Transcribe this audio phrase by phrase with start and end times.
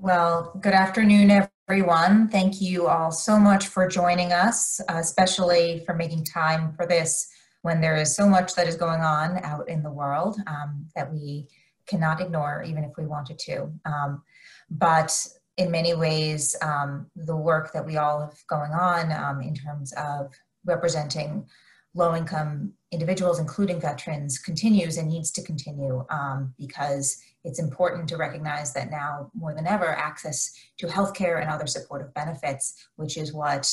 [0.00, 2.28] Well, good afternoon, everyone.
[2.28, 7.26] Thank you all so much for joining us, uh, especially for making time for this
[7.62, 11.12] when there is so much that is going on out in the world um, that
[11.12, 11.48] we
[11.88, 13.72] cannot ignore, even if we wanted to.
[13.86, 14.22] Um,
[14.70, 15.12] but
[15.56, 19.92] in many ways, um, the work that we all have going on um, in terms
[19.94, 20.32] of
[20.64, 21.44] representing
[21.96, 28.16] low income individuals, including veterans, continues and needs to continue um, because it's important to
[28.16, 33.32] recognize that now more than ever, access to healthcare and other supportive benefits, which is
[33.32, 33.64] what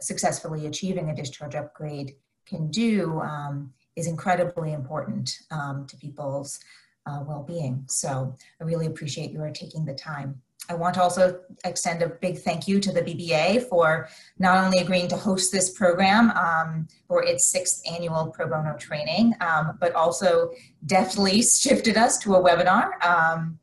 [0.00, 2.14] successfully achieving a discharge upgrade
[2.46, 6.58] can do, um, is incredibly important um, to people's
[7.06, 7.84] uh, well-being.
[7.88, 10.42] So I really appreciate your taking the time.
[10.68, 14.78] I want to also extend a big thank you to the BBA for not only
[14.78, 19.94] agreeing to host this program um, for its sixth annual pro bono training, um, but
[19.94, 20.52] also
[20.86, 23.58] deftly shifted us to a webinar um,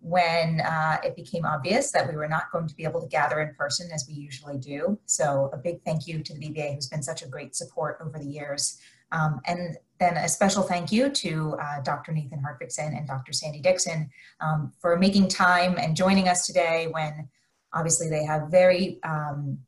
[0.00, 3.40] when uh, it became obvious that we were not going to be able to gather
[3.40, 4.98] in person as we usually do.
[5.06, 8.18] So a big thank you to the BBA who's been such a great support over
[8.18, 8.78] the years.
[9.14, 12.12] Um, and then a special thank you to uh, Dr.
[12.12, 13.32] Nathan Hartvickson and Dr.
[13.32, 17.28] Sandy Dixon um, for making time and joining us today when
[17.72, 19.58] obviously they have very um,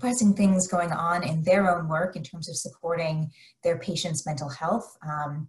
[0.00, 3.30] pressing things going on in their own work in terms of supporting
[3.62, 4.96] their patients' mental health.
[5.06, 5.48] Um,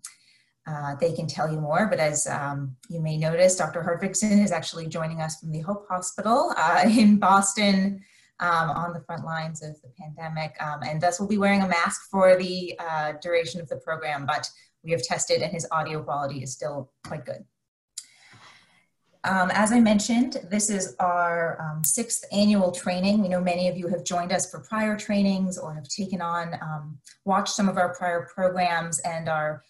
[0.68, 3.84] uh, they can tell you more, but as um, you may notice, Dr.
[3.84, 8.04] Hartvickson is actually joining us from the Hope Hospital uh, in Boston
[8.40, 11.68] um, on the front lines of the pandemic, um, and thus will be wearing a
[11.68, 14.50] mask for the uh, duration of the program, but
[14.84, 17.44] we have tested and his audio quality is still quite good.
[19.24, 23.24] Um, as I mentioned, this is our um, sixth annual training.
[23.24, 26.54] We know many of you have joined us for prior trainings or have taken on,
[26.62, 29.64] um, watched some of our prior programs and are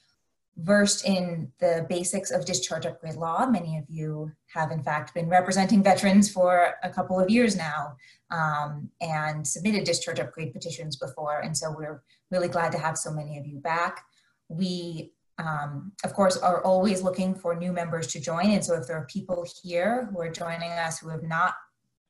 [0.58, 3.46] versed in the basics of discharge upgrade law.
[3.46, 7.98] Many of you have in fact been representing veterans for a couple of years now
[8.32, 11.40] um, and submitted discharge upgrade petitions before.
[11.40, 14.06] And so we're really glad to have so many of you back.
[14.48, 18.52] We, um, of course, are always looking for new members to join.
[18.52, 21.56] And so if there are people here who are joining us who have not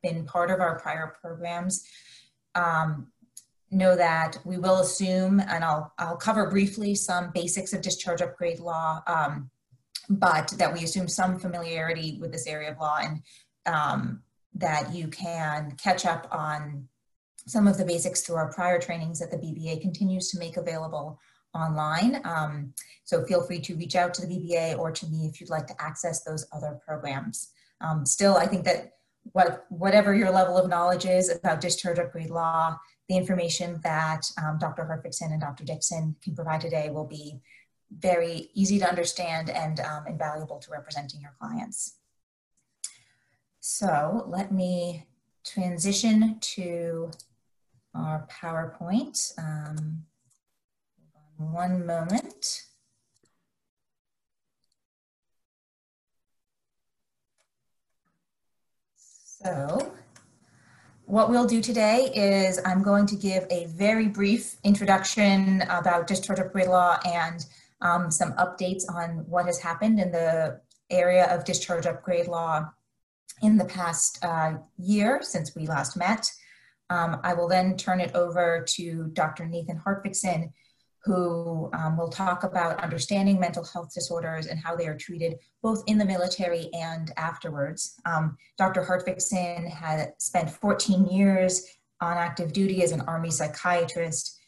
[0.04, 1.84] been part of our prior programs,
[2.54, 3.08] um,
[3.76, 8.60] know that we will assume, and I'll, I'll cover briefly some basics of discharge upgrade
[8.60, 9.50] law, um,
[10.10, 13.22] but that we assume some familiarity with this area of law and
[13.66, 14.22] um,
[14.54, 16.88] that you can catch up on
[17.48, 21.20] some of the basics through our prior trainings that the BBA continues to make available
[21.54, 22.22] online.
[22.24, 25.50] Um, so feel free to reach out to the BBA or to me if you'd
[25.50, 27.52] like to access those other programs.
[27.82, 28.94] Um, still, I think that
[29.32, 32.78] what, whatever your level of knowledge is about discharge upgrade law,
[33.10, 34.84] the information that um, Dr.
[34.84, 35.64] Hartvickson and Dr.
[35.64, 37.40] Dixon can provide today will be
[37.92, 41.98] very easy to understand and um, invaluable to representing your clients.
[43.60, 45.06] So let me
[45.46, 47.12] transition to
[47.94, 49.32] our PowerPoint.
[49.38, 50.04] Um,
[51.38, 52.64] one moment.
[59.44, 59.94] So
[61.04, 66.40] what we'll do today is I'm going to give a very brief introduction about discharge
[66.40, 67.46] upgrade law and
[67.82, 72.64] um, some updates on what has happened in the area of discharge upgrade law
[73.42, 76.26] in the past uh, year since we last met.
[76.90, 79.46] Um, I will then turn it over to Dr.
[79.48, 80.54] Nathan Hartvickson,
[81.06, 85.84] who um, will talk about understanding mental health disorders and how they are treated both
[85.86, 87.96] in the military and afterwards.
[88.06, 88.84] Um, Dr.
[88.84, 91.64] Hartvickson had spent 14 years
[92.02, 94.40] on active duty as an Army psychiatrist.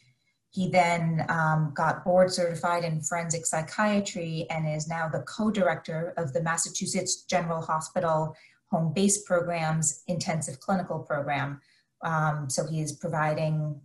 [0.50, 6.32] He then um, got board certified in forensic psychiatry and is now the co-director of
[6.32, 8.34] the Massachusetts General Hospital
[8.72, 11.60] Home Base Program's intensive clinical program.
[12.02, 13.80] Um, so he is providing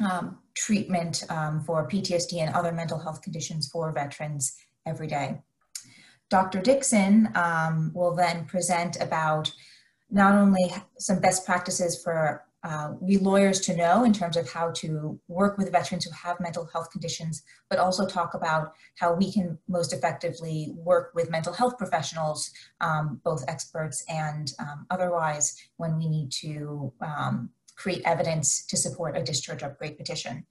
[0.00, 4.56] um, treatment um, for PTSD and other mental health conditions for veterans
[4.86, 5.40] every day.
[6.30, 6.60] Dr.
[6.60, 9.52] Dixon um, will then present about
[10.10, 14.70] not only some best practices for uh, we lawyers to know in terms of how
[14.70, 19.30] to work with veterans who have mental health conditions, but also talk about how we
[19.30, 25.98] can most effectively work with mental health professionals, um, both experts and um, otherwise, when
[25.98, 30.46] we need to um, create evidence to support a discharge upgrade petition.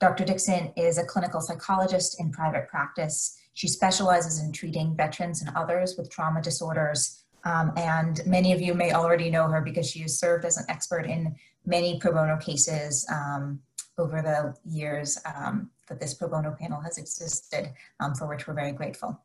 [0.00, 0.24] Dr.
[0.24, 3.38] Dixon is a clinical psychologist in private practice.
[3.54, 8.74] She specializes in treating veterans and others with trauma disorders um, and many of you
[8.74, 11.34] may already know her because she has served as an expert in
[11.66, 13.60] many pro bono cases um,
[13.98, 18.54] over the years um, that this pro bono panel has existed, um, for which we're
[18.54, 19.20] very grateful.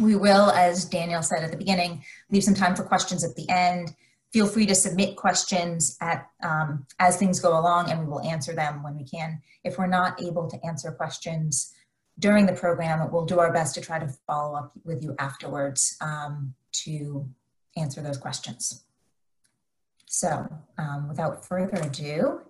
[0.00, 3.48] We will, as Daniel said at the beginning, leave some time for questions at the
[3.48, 3.94] end.
[4.32, 8.54] Feel free to submit questions at, um, as things go along and we will answer
[8.54, 9.40] them when we can.
[9.62, 11.74] If we're not able to answer questions
[12.18, 15.96] during the program, we'll do our best to try to follow up with you afterwards
[16.00, 17.28] um, to
[17.76, 18.84] answer those questions.
[20.06, 20.46] So
[20.78, 22.40] um, without further ado,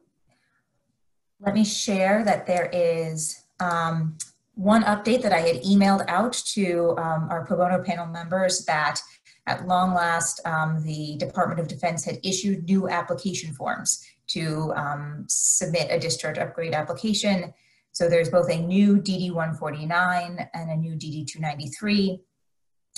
[1.41, 4.19] let me share that there is um,
[4.55, 9.01] one update that I had emailed out to um, our pro bono panel members that
[9.47, 15.25] at long last, um, the Department of Defense had issued new application forms to um,
[15.29, 17.53] submit a discharge upgrade application.
[17.91, 22.21] So there's both a new DD 149 and a new DD 293.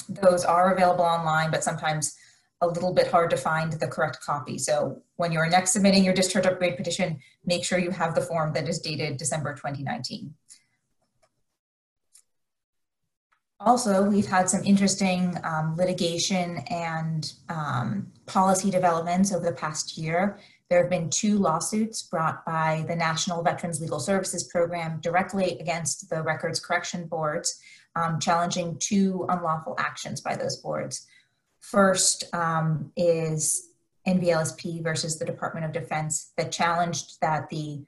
[0.09, 2.17] Those are available online, but sometimes
[2.61, 4.59] a little bit hard to find the correct copy.
[4.59, 8.53] So when you're next submitting your discharge upgrade petition, make sure you have the form
[8.53, 10.33] that is dated December 2019.
[13.61, 20.39] Also, we've had some interesting um, litigation and um, policy developments over the past year.
[20.69, 26.11] There have been two lawsuits brought by the National Veterans Legal Services Program directly against
[26.11, 27.61] the Records Correction Boards,
[27.95, 31.07] um, challenging two unlawful actions by those boards.
[31.61, 33.71] First um, is
[34.07, 37.85] NVLSP versus the Department of Defense that challenged that the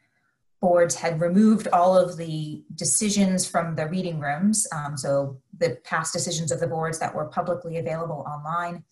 [0.60, 6.12] boards had removed all of the decisions from the reading rooms, um, so the past
[6.12, 8.82] decisions of the boards that were publicly available online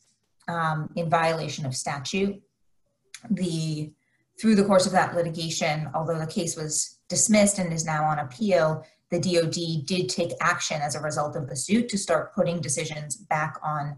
[0.48, 2.40] um, in violation of statute.
[3.30, 3.92] The
[4.40, 8.18] through the course of that litigation, although the case was dismissed and is now on
[8.18, 12.60] appeal, the DoD did take action as a result of the suit to start putting
[12.60, 13.96] decisions back on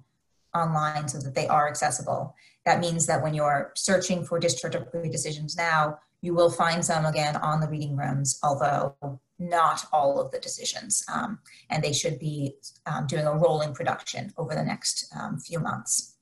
[0.55, 2.35] online so that they are accessible.
[2.65, 7.07] That means that when you're searching for discharge upgrade decisions now, you will find some
[7.07, 8.97] again on the reading rooms, although
[9.39, 11.05] not all of the decisions.
[11.13, 11.39] Um,
[11.71, 16.17] and they should be um, doing a rolling production over the next um, few months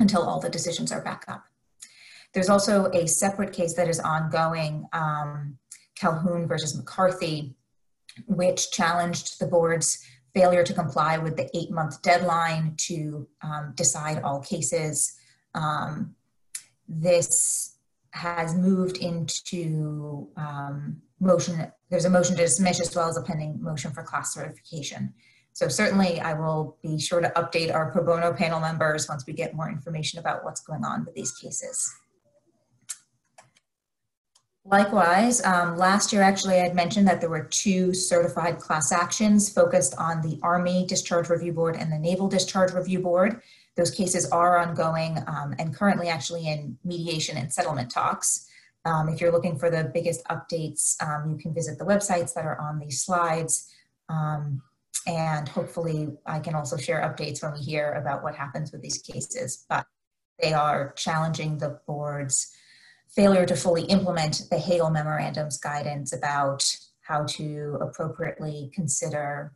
[0.00, 1.44] until all the decisions are back up.
[2.32, 5.56] There's also a separate case that is ongoing, um,
[5.94, 7.54] Calhoun versus McCarthy,
[8.26, 10.04] which challenged the board's
[10.34, 15.14] failure to comply with the eight month deadline to um, decide all cases.
[15.54, 16.16] Um,
[16.88, 17.73] this
[18.14, 23.60] has moved into um, motion, there's a motion to dismiss as well as a pending
[23.60, 25.12] motion for class certification.
[25.52, 29.32] So certainly I will be sure to update our pro bono panel members once we
[29.32, 31.92] get more information about what's going on with these cases.
[34.64, 39.52] Likewise, um, last year actually I had mentioned that there were two certified class actions
[39.52, 43.42] focused on the Army Discharge Review Board and the Naval Discharge Review Board.
[43.76, 48.48] Those cases are ongoing um, and currently actually in mediation and settlement talks.
[48.84, 52.44] Um, if you're looking for the biggest updates, um, you can visit the websites that
[52.44, 53.72] are on these slides.
[54.08, 54.62] Um,
[55.06, 58.98] and hopefully I can also share updates when we hear about what happens with these
[58.98, 59.64] cases.
[59.68, 59.86] But
[60.40, 62.54] they are challenging the board's
[63.08, 66.64] failure to fully implement the Hagel memorandum's guidance about
[67.00, 69.52] how to appropriately consider,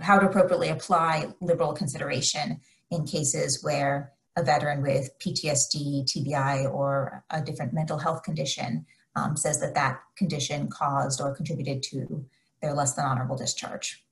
[0.00, 7.24] how to appropriately apply liberal consideration in cases where a veteran with PTSD, TBI, or
[7.30, 12.24] a different mental health condition um, says that that condition caused or contributed to
[12.62, 14.04] their less than honorable discharge.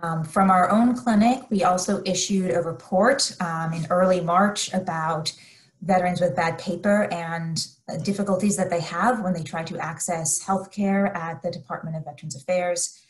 [0.00, 5.32] Um, from our own clinic, we also issued a report um, in early March about
[5.82, 7.66] veterans with bad paper and
[8.04, 12.36] difficulties that they have when they try to access healthcare at the Department of Veterans
[12.36, 13.00] Affairs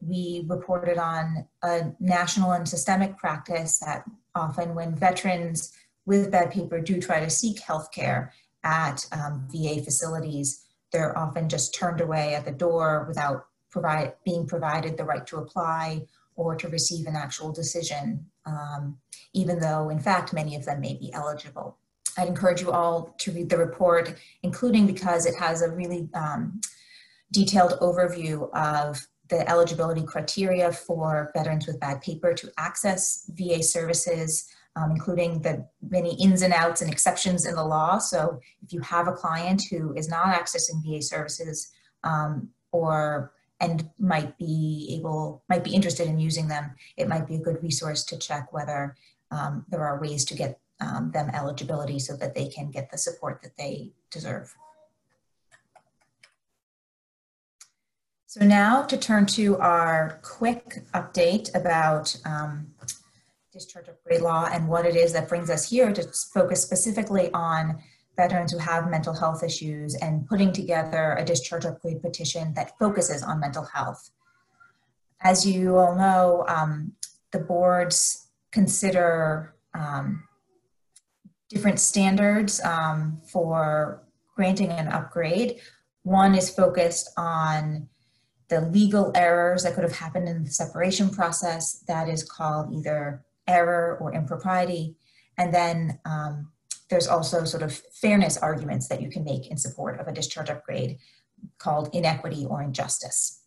[0.00, 5.72] we reported on a national and systemic practice that often when veterans
[6.06, 8.32] with bad paper do try to seek health care
[8.64, 14.46] at um, VA facilities, they're often just turned away at the door without provide, being
[14.46, 18.96] provided the right to apply or to receive an actual decision, um,
[19.34, 21.76] even though in fact many of them may be eligible.
[22.16, 26.60] I'd encourage you all to read the report, including because it has a really um,
[27.32, 34.48] detailed overview of the eligibility criteria for veterans with bad paper to access VA services,
[34.76, 37.98] um, including the many ins and outs and exceptions in the law.
[37.98, 41.70] So if you have a client who is not accessing VA services
[42.04, 47.34] um, or and might be able, might be interested in using them, it might be
[47.36, 48.94] a good resource to check whether
[49.32, 52.98] um, there are ways to get um, them eligibility so that they can get the
[52.98, 54.54] support that they deserve.
[58.38, 62.68] So now to turn to our quick update about um,
[63.52, 67.82] discharge upgrade law and what it is that brings us here to focus specifically on
[68.16, 73.24] veterans who have mental health issues and putting together a discharge upgrade petition that focuses
[73.24, 74.10] on mental health.
[75.20, 76.92] as you all know, um,
[77.32, 80.22] the boards consider um,
[81.48, 84.04] different standards um, for
[84.36, 85.56] granting an upgrade.
[86.04, 87.88] One is focused on
[88.48, 91.84] the legal errors that could have happened in the separation process.
[91.86, 94.96] That is called either error or impropriety.
[95.36, 96.50] And then um,
[96.90, 100.50] there's also sort of fairness arguments that you can make in support of a discharge
[100.50, 100.98] upgrade
[101.58, 103.42] called inequity or injustice.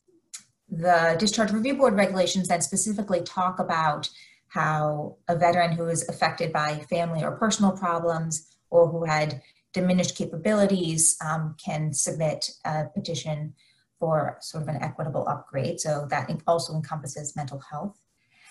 [0.70, 4.10] The Discharge Review Board regulations then specifically talk about
[4.48, 9.42] how a veteran who is affected by family or personal problems or who had
[9.74, 13.54] diminished capabilities um, can submit a petition
[14.02, 15.80] for sort of an equitable upgrade.
[15.80, 18.02] So that also encompasses mental health.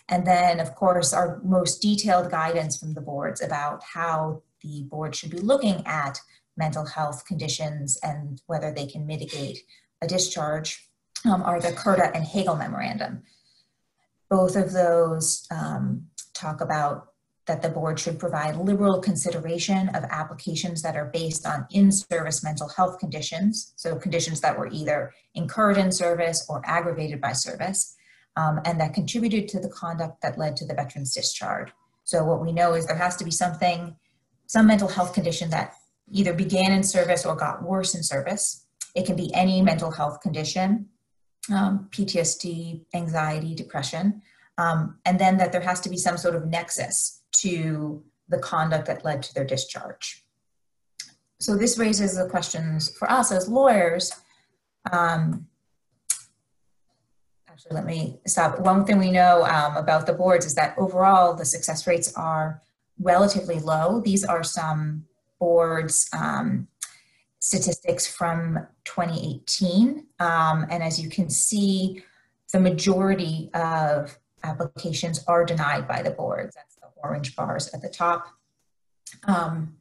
[0.09, 5.15] And then, of course, our most detailed guidance from the boards about how the board
[5.17, 6.21] should be looking at
[6.57, 9.59] mental health conditions and whether they can mitigate
[10.01, 10.89] a discharge
[11.25, 13.25] um, are the Kurta and Hagel memorandum.
[14.29, 17.10] Both of those um, talk about
[17.51, 22.69] that the board should provide liberal consideration of applications that are based on in-service mental
[22.69, 27.97] health conditions, so conditions that were either incurred in service or aggravated by service,
[28.37, 31.73] um, and that contributed to the conduct that led to the veteran's discharge.
[32.05, 33.97] So what we know is there has to be something,
[34.47, 35.75] some mental health condition that
[36.13, 38.65] either began in service or got worse in service.
[38.95, 40.89] It can be any mental health condition,
[41.53, 44.23] um, PTSD, anxiety, depression,
[44.57, 48.87] um, and then that there has to be some sort of nexus to the conduct
[48.87, 50.25] that led to their discharge.
[51.41, 54.13] So this raises the questions for us as lawyers.
[54.93, 55.47] Um,
[57.49, 58.61] actually, let me stop.
[58.61, 62.61] One thing we know um, about the boards is that overall the success rates are
[62.99, 64.01] relatively low.
[64.01, 65.07] These are some
[65.39, 66.69] boards um,
[67.39, 70.07] statistics from 2018.
[70.19, 72.03] Um, and as you can see,
[72.53, 76.55] the majority of applications are denied by the boards.
[77.03, 78.29] Orange bars at the top.
[79.25, 79.77] Um,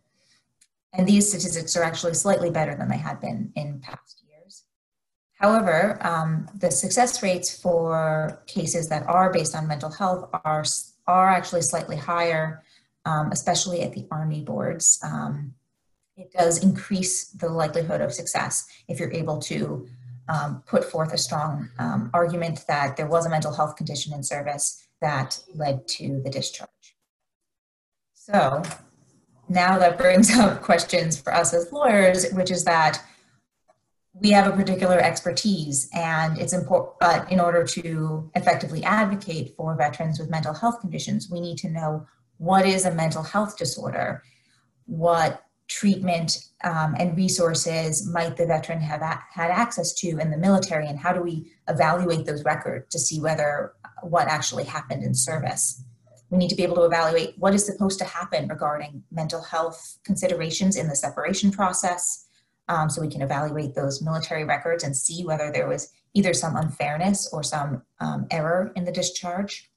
[0.94, 4.64] and these statistics are actually slightly better than they had been in past years.
[5.34, 10.64] However, um, the success rates for cases that are based on mental health are,
[11.08, 12.64] are actually slightly higher,
[13.06, 15.00] um, especially at the Army boards.
[15.04, 15.54] Um,
[16.18, 19.88] it does increase the likelihood of success if you're able to
[20.28, 24.24] um, put forth a strong um, argument that there was a mental health condition in
[24.24, 26.70] service that led to the discharge.
[28.32, 28.62] So
[29.48, 33.04] now that brings up questions for us as lawyers, which is that
[34.14, 39.76] we have a particular expertise and it's important, but in order to effectively advocate for
[39.76, 42.06] veterans with mental health conditions, we need to know
[42.38, 44.24] what is a mental health disorder,
[44.86, 50.88] what treatment um, and resources might the veteran have had access to in the military
[50.88, 55.14] and how do we evaluate those records to see whether uh, what actually happened in
[55.14, 55.84] service
[56.30, 59.98] we need to be able to evaluate what is supposed to happen regarding mental health
[60.04, 62.28] considerations in the separation process
[62.68, 66.56] um, so we can evaluate those military records and see whether there was either some
[66.56, 69.70] unfairness or some um, error in the discharge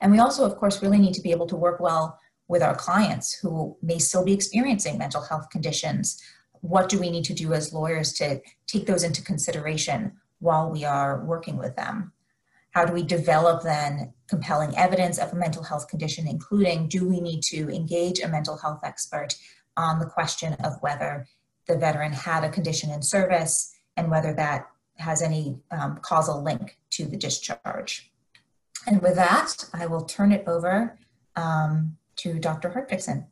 [0.00, 2.18] and we also of course really need to be able to work well
[2.48, 6.22] with our clients who may still be experiencing mental health conditions.
[6.60, 10.84] What do we need to do as lawyers to take those into consideration while we
[10.84, 12.12] are working with them?
[12.72, 17.20] How do we develop then compelling evidence of a mental health condition, including do we
[17.20, 19.36] need to engage a mental health expert
[19.76, 21.26] on the question of whether
[21.68, 26.78] the veteran had a condition in service and whether that has any um, causal link
[26.90, 28.10] to the discharge.
[28.86, 30.98] And with that, I will turn it over
[31.36, 32.70] um, to Dr.
[32.70, 33.26] Hartvigsen.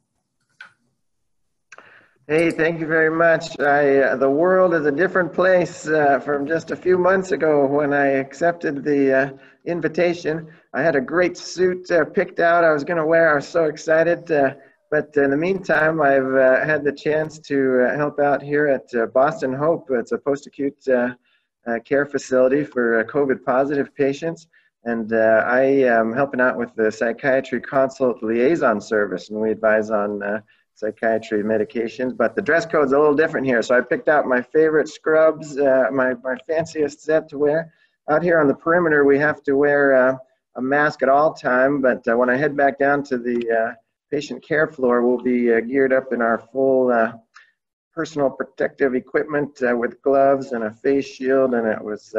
[2.31, 3.59] Hey, thank you very much.
[3.59, 7.67] I, uh, the world is a different place uh, from just a few months ago
[7.67, 9.31] when I accepted the uh,
[9.67, 10.47] invitation.
[10.73, 13.33] I had a great suit uh, picked out I was going to wear.
[13.33, 14.31] I was so excited.
[14.31, 14.55] Uh,
[14.93, 19.53] but in the meantime, I've uh, had the chance to help out here at Boston
[19.53, 19.89] Hope.
[19.91, 20.87] It's a post acute
[21.85, 24.47] care facility for COVID positive patients.
[24.85, 30.43] And I am helping out with the psychiatry consult liaison service, and we advise on
[30.75, 32.17] psychiatry medications.
[32.17, 35.59] But the dress code's a little different here, so I picked out my favorite scrubs,
[35.59, 37.73] uh, my, my fanciest set to wear.
[38.11, 40.17] Out here on the perimeter, we have to wear uh,
[40.57, 43.75] a mask at all time, but uh, when I head back down to the uh,
[44.11, 46.93] patient care floor, we'll be geared up in our full
[47.95, 52.15] personal protective equipment with gloves and a face shield, and it was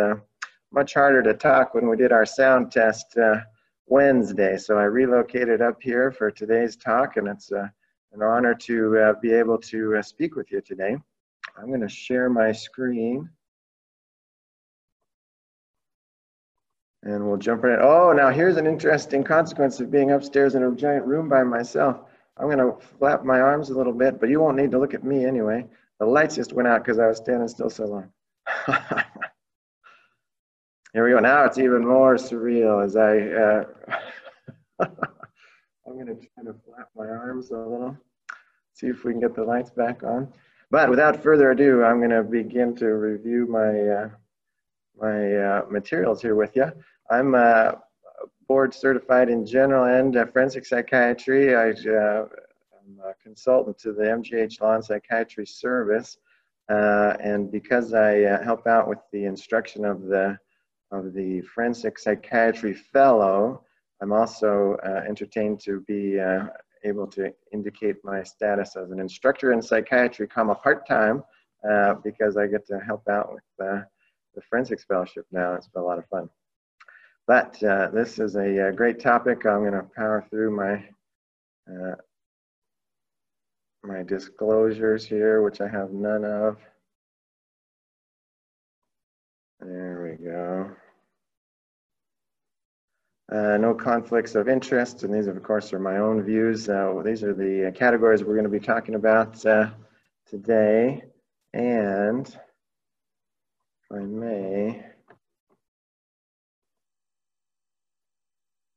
[0.71, 3.41] much harder to talk when we did our sound test uh,
[3.87, 4.57] Wednesday.
[4.57, 7.67] So I relocated up here for today's talk, and it's uh,
[8.13, 10.97] an honor to uh, be able to uh, speak with you today.
[11.57, 13.29] I'm going to share my screen.
[17.03, 17.79] And we'll jump right in.
[17.81, 22.01] Oh, now here's an interesting consequence of being upstairs in a giant room by myself.
[22.37, 24.93] I'm going to flap my arms a little bit, but you won't need to look
[24.93, 25.65] at me anyway.
[25.99, 28.09] The lights just went out because I was standing still so long.
[30.93, 31.19] Here we go.
[31.19, 33.19] Now it's even more surreal as I,
[34.85, 34.95] uh,
[35.91, 37.97] I'm going to try to flap my arms a little,
[38.73, 40.31] see if we can get the lights back on.
[40.69, 44.09] But without further ado, I'm going to begin to review my, uh,
[44.97, 46.71] my uh, materials here with you.
[47.09, 47.73] I'm uh,
[48.47, 51.57] board certified in general and uh, forensic psychiatry.
[51.57, 52.25] I, uh,
[52.79, 56.19] I'm a consultant to the MGH Law and Psychiatry Service.
[56.69, 60.39] Uh, and because I help out with the instruction of the,
[60.91, 63.65] of the forensic psychiatry fellow,
[64.01, 66.47] I'm also uh, entertained to be uh,
[66.83, 71.23] able to indicate my status as an instructor in psychiatry, comma part-time,
[72.03, 75.53] because I get to help out with the forensics fellowship now.
[75.53, 76.29] It's been a lot of fun.
[77.27, 79.45] But uh, this is a, a, uh, great topic.
[79.45, 80.83] I'm going to power through my
[81.71, 81.95] uh,
[83.83, 86.57] my disclosures here, which I have none of.
[89.59, 90.71] There we go.
[93.31, 96.67] Uh, no conflicts of interest, and these, of course, are my own views.
[96.67, 99.69] Uh, these are the uh, categories we're going to be talking about uh,
[100.29, 101.01] today.
[101.53, 102.37] And if
[103.89, 104.85] I may,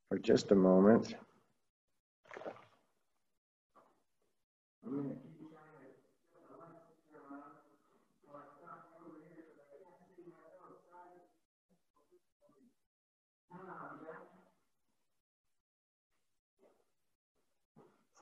[0.09, 1.17] for just a moment.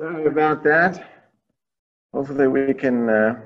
[0.03, 1.07] Sorry about that.
[2.13, 3.41] Hopefully we can uh,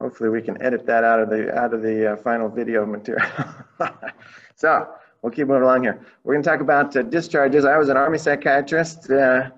[0.00, 3.26] hopefully we can edit that out of the out of the uh, final video material.
[4.54, 4.86] so
[5.22, 6.06] we'll keep moving along here.
[6.22, 7.64] We're going to talk about uh, discharges.
[7.64, 9.50] I was an Army psychiatrist uh,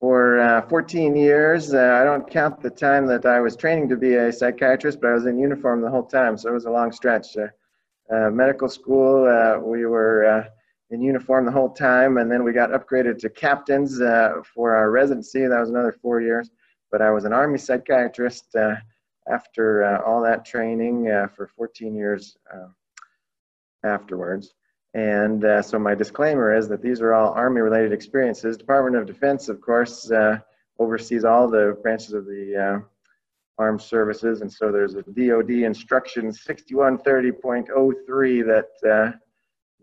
[0.00, 1.74] for uh, 14 years.
[1.74, 5.10] Uh, I don't count the time that I was training to be a psychiatrist, but
[5.10, 7.36] I was in uniform the whole time, so it was a long stretch.
[7.36, 9.24] Uh, medical school,
[9.62, 10.48] we were
[10.92, 13.98] in uniform the whole time, and then we got upgraded to captains
[14.54, 15.46] for our residency.
[15.46, 16.50] That was another four years.
[16.90, 18.54] But I was an Army psychiatrist
[19.28, 22.66] after uh, all that training uh, for 14 years uh,
[23.84, 24.54] afterwards.
[24.94, 28.56] And uh, so my disclaimer is that these are all Army related experiences.
[28.56, 30.38] Department of Defense, of course, uh,
[30.78, 32.80] oversees all the branches of the uh,
[33.58, 34.40] armed services.
[34.42, 38.68] And so there's a DOD instruction 6130.03 that,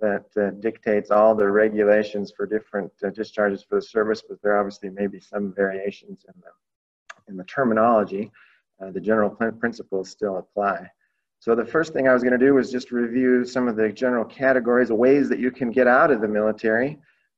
[0.02, 5.08] that dictates all the regulations for different discharges for the service, but there obviously may
[5.08, 8.32] be some variations in the, in the terminology
[8.82, 10.90] uh, the general principles still apply.
[11.40, 13.90] So the first thing I was going to do was just review some of the
[13.90, 16.98] general categories of ways that you can get out of the military.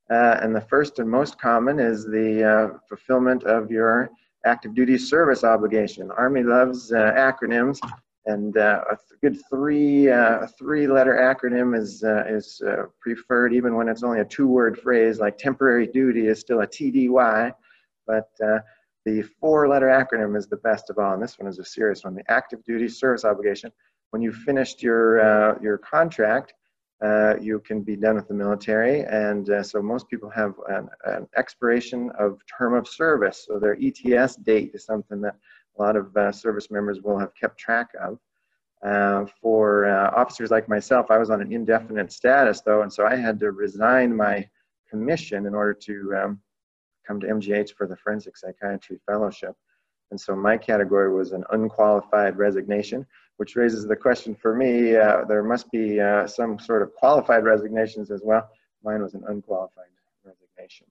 [0.09, 4.09] Uh, and the first and most common is the uh, fulfillment of your
[4.45, 6.11] active duty service obligation.
[6.11, 7.79] Army loves uh, acronyms,
[8.25, 12.61] and uh, a good three uh, three letter acronym is is
[12.99, 15.19] preferred, even when it's only a two word phrase.
[15.19, 17.53] Like temporary duty is still a TDY,
[18.05, 18.29] but
[19.05, 22.03] the four letter acronym is the best of all, and this one is a serious
[22.03, 22.15] one.
[22.15, 23.71] The active duty service obligation.
[24.11, 26.53] When you finished your, uh, your contract,
[27.01, 29.01] uh, you can be done with the military.
[29.05, 33.45] And uh, so most people have an, an, expiration of term of service.
[33.47, 35.35] So their ETS date is something that
[35.77, 38.19] a lot of uh, service members will have kept track of.
[38.85, 43.05] Uh, for uh, officers like myself, I was on an indefinite status though, and so
[43.05, 44.47] I had to resign my
[44.89, 46.39] commission in order to um,
[47.07, 49.55] come to MGH for the Forensic Psychiatry Fellowship.
[50.09, 53.05] And so my category was an unqualified resignation,
[53.37, 57.43] which raises the question for me, uh, there must be uh, some sort of qualified
[57.43, 58.49] resignations as well.
[58.83, 59.85] Mine was an unqualified
[60.25, 60.87] resignation.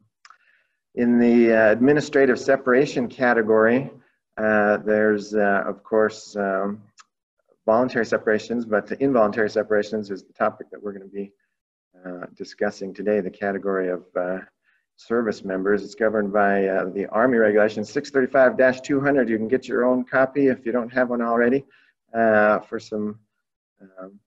[0.94, 3.90] In the uh, administrative separation category,
[4.40, 6.82] uh, there's, uh, of course, um,
[7.66, 11.32] voluntary separations, but the involuntary separations is the topic that we're going to be
[12.04, 14.04] uh, discussing today, the category of
[15.00, 15.82] service members.
[15.82, 19.28] It's governed by uh, the Army Regulations 635-200.
[19.28, 21.64] You can get your own copy if you don't have one already
[22.14, 23.18] uh, for some
[23.80, 24.20] um,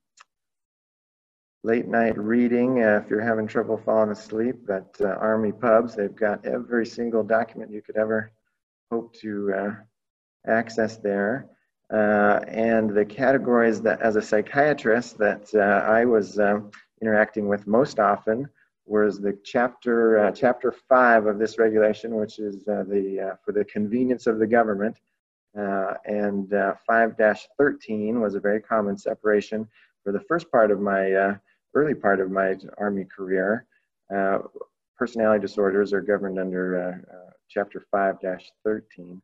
[1.63, 5.95] late night reading uh, if you're having trouble falling asleep at uh, Army pubs.
[5.95, 8.32] They've got every single document you could ever
[8.91, 9.71] hope to uh,
[10.47, 11.47] access there.
[11.91, 17.99] Uh, and the categories that as a psychiatrist that I was um, interacting with most
[17.99, 18.49] often
[18.86, 23.51] was the chapter uh, chapter five of this regulation, which is uh, the uh, for
[23.51, 24.97] the convenience of the government,
[25.56, 26.49] Uh, and
[26.89, 29.67] 5-13 was a very common separation
[30.03, 31.38] for the first part of my
[31.75, 33.65] early part of my Army career.
[34.97, 36.63] personality disorders are governed under
[37.49, 39.21] Chapter 5-13.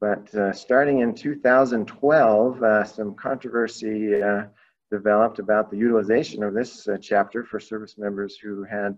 [0.00, 4.44] But uh, starting in 2012, uh, some controversy uh,
[4.90, 8.96] developed about the utilization of this chapter for service members who had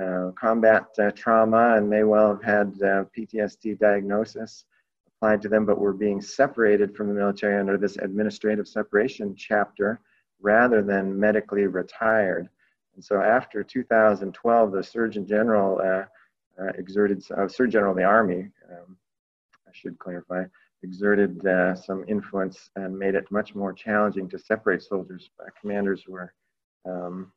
[0.00, 4.64] uh, combat uh, trauma and may well have had uh, PTSD diagnosis
[5.06, 10.00] applied to them, but were being separated from the military under this administrative separation chapter
[10.40, 12.48] rather than medically retired.
[12.94, 18.04] And so after 2012, the Surgeon General uh, uh, exerted, uh, Surgeon General of the
[18.04, 18.96] Army, um,
[19.74, 20.44] should clarify,
[20.82, 21.40] exerted
[21.76, 25.30] some influence and made it much more challenging to separate soldiers.
[25.60, 26.32] commanders were
[26.88, 27.32] um,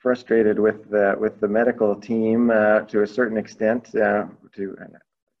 [0.00, 4.76] frustrated with the, with the medical team uh, to a certain extent uh, to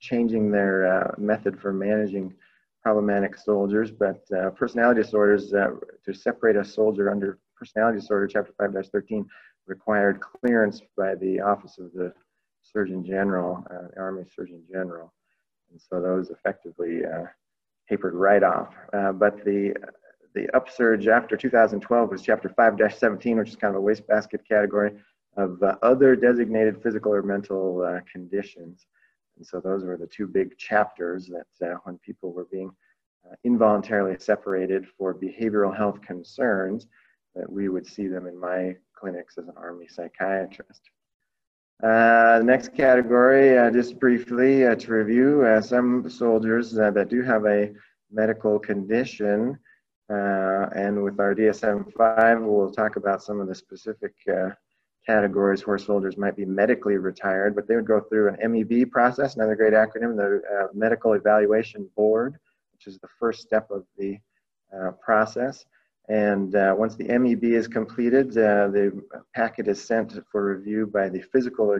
[0.00, 2.34] changing their uh, method for managing
[2.82, 5.70] problematic soldiers, but uh, personality disorders, uh,
[6.04, 9.26] to separate a soldier under personality disorder, chapter 5-13,
[9.66, 12.12] required clearance by the office of the
[12.62, 15.12] Surgeon General, uh, Army Surgeon General.
[15.70, 17.02] And so those effectively
[17.88, 18.74] tapered right off.
[18.92, 19.74] but the
[20.34, 24.92] the upsurge after 2012 was chapter 5-17, which is kind of a wastebasket category
[25.36, 28.86] of uh, other designated physical or mental uh, conditions.
[29.36, 32.70] And so those were the two big chapters that uh, when people were being
[33.26, 36.86] uh, involuntarily separated for behavioral health concerns,
[37.34, 40.82] that we would see them in my clinics as an Army psychiatrist.
[41.82, 47.72] Uh, the next category, uh, just briefly to review, some soldiers that do have a
[48.10, 49.58] medical condition
[50.10, 54.48] uh, and with our DSM-5, we'll talk about some of the specific uh,
[55.06, 59.36] categories where soldiers might be medically retired, but they would go through an MEB process,
[59.36, 62.36] another great acronym, the uh, Medical Evaluation Board,
[62.72, 64.18] which is the first step of the
[64.76, 65.64] uh, process.
[66.08, 69.00] And uh, once the MEB is completed, uh, the
[69.34, 71.78] packet is sent for review by the Physical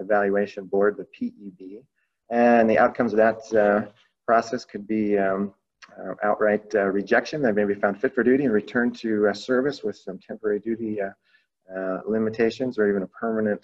[0.00, 1.82] Evaluation Board, the PEB.
[2.30, 3.92] And the outcomes of that
[4.26, 5.54] process could be um,
[5.98, 7.40] uh, outright uh, rejection.
[7.40, 10.58] They may be found fit for duty and returned to uh, service with some temporary
[10.58, 10.98] duty
[12.06, 13.62] limitations or even a permanent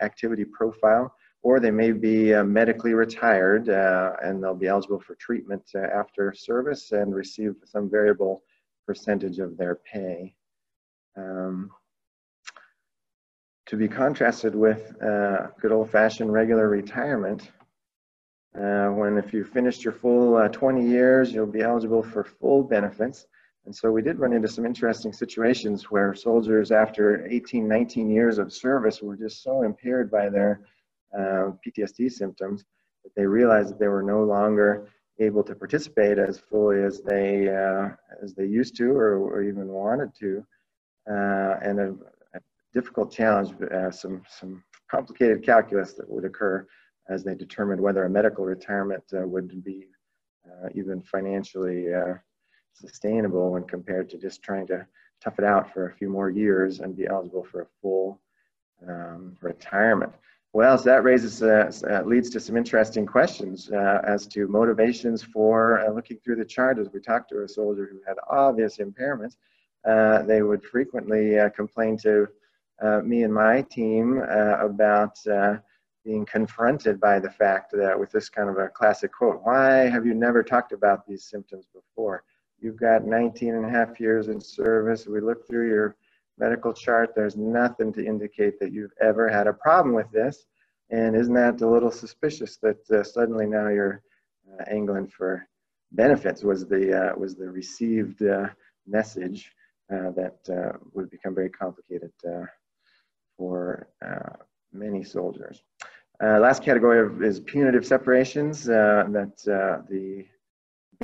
[0.00, 1.14] activity profile.
[1.42, 7.14] Or they may be medically retired and they'll be eligible for treatment after service and
[7.14, 8.42] receive some variable
[8.86, 10.34] percentage of their pay.
[11.16, 11.70] Um,
[13.66, 17.50] to be contrasted with uh, good old-fashioned regular retirement,
[18.58, 22.62] uh, when if you finished your full uh, 20 years, you'll be eligible for full
[22.62, 23.26] benefits.
[23.66, 28.38] And so we did run into some interesting situations where soldiers after 18, 19 years
[28.38, 30.60] of service were just so impaired by their
[31.16, 32.64] uh, PTSD symptoms
[33.02, 37.48] that they realized that they were no longer able to participate as fully as they,
[37.48, 37.90] uh,
[38.22, 40.44] as they used to or, or even wanted to.
[41.08, 41.94] Uh, and a,
[42.34, 42.40] a,
[42.72, 46.66] difficult challenge, uh, some, some complicated calculus that would occur
[47.08, 49.86] as they determined whether a medical retirement uh, would be
[50.46, 52.14] uh, even financially uh,
[52.72, 54.86] sustainable when compared to just trying to
[55.22, 58.20] tough it out for a few more years and be eligible for a full
[58.88, 60.12] um, retirement.
[60.54, 65.20] Well, so that raises, uh, uh, leads to some interesting questions uh, as to motivations
[65.20, 66.78] for looking through the chart.
[66.78, 69.34] As we talked to a soldier who had obvious impairments,
[70.28, 72.28] they would frequently complain to
[73.02, 75.18] me and my team about
[76.04, 80.06] being confronted by the fact that with this kind of a classic quote, why have
[80.06, 82.22] you never talked about these symptoms before?
[82.60, 85.08] You've got 19 and a half years in service.
[85.08, 85.96] We look through your
[86.38, 87.14] medical chart.
[87.14, 90.46] There's nothing to indicate that you've ever had a problem with this.
[90.90, 94.02] And isn't that a little suspicious that uh, suddenly now you're
[94.52, 95.46] uh, angling for
[95.92, 98.48] benefits was the, uh, was the received uh,
[98.86, 99.50] message
[99.92, 102.12] uh, that uh, would become very complicated
[103.36, 103.88] for
[104.72, 105.62] many soldiers.
[106.20, 108.64] Last category of, is punitive separations.
[108.64, 109.32] That
[109.88, 110.24] the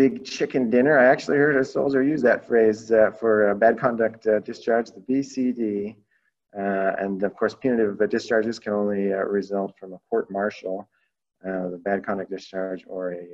[0.00, 0.98] big chicken dinner.
[0.98, 5.02] I actually heard a soldier use that phrase uh, for bad conduct uh, discharge, the
[5.08, 5.94] BCD.
[6.58, 10.88] Uh, and of course, punitive discharges can only result from a court martial,
[11.42, 13.26] the bad conduct discharge, or a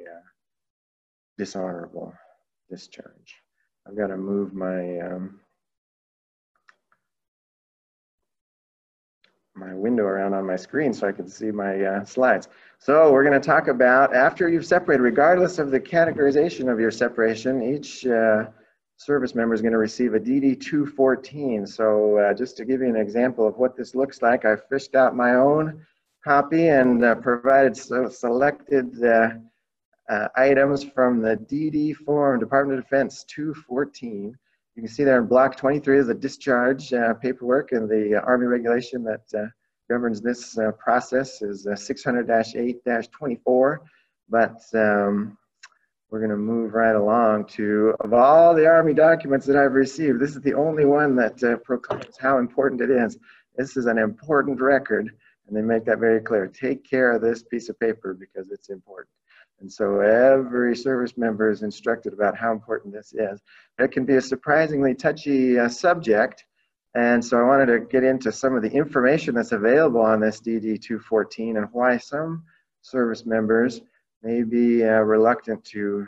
[1.38, 2.12] dishonorable
[2.68, 3.30] discharge.
[3.86, 5.38] I've got to move my um,
[9.56, 12.48] my window around on my screen so I can see my uh, slides.
[12.78, 16.90] So we're going to talk about after you've separated, regardless of the categorization of your
[16.90, 18.44] separation, each uh,
[18.98, 21.68] service member is going to receive a DD214.
[21.68, 24.94] So uh, just to give you an example of what this looks like, I fished
[24.94, 25.84] out my own
[26.24, 29.30] copy and uh, provided so selected uh,
[30.08, 34.36] uh, items from the DD form, Department of Defense 214.
[34.76, 38.44] You can see there in block 23 is the discharge uh, paperwork and the Army
[38.44, 39.46] regulation that uh,
[39.88, 43.78] governs this uh, process is 600-8-24.
[44.28, 45.38] But um,
[46.10, 50.20] we're going to move right along to, of all the Army documents that I've received,
[50.20, 53.16] this is the only one that uh, proclaims how important it is.
[53.56, 55.10] This is an important record,
[55.46, 56.48] and they make that very clear.
[56.48, 59.08] Take care of this piece of paper because it's important.
[59.60, 63.40] And so every service member is instructed about how important this is.
[63.78, 66.44] It can be a surprisingly touchy uh, subject,
[66.94, 70.40] and so I wanted to get into some of the information that's available on this
[70.40, 72.44] DD 214 and why some
[72.82, 73.80] service members
[74.22, 76.06] may be uh, reluctant to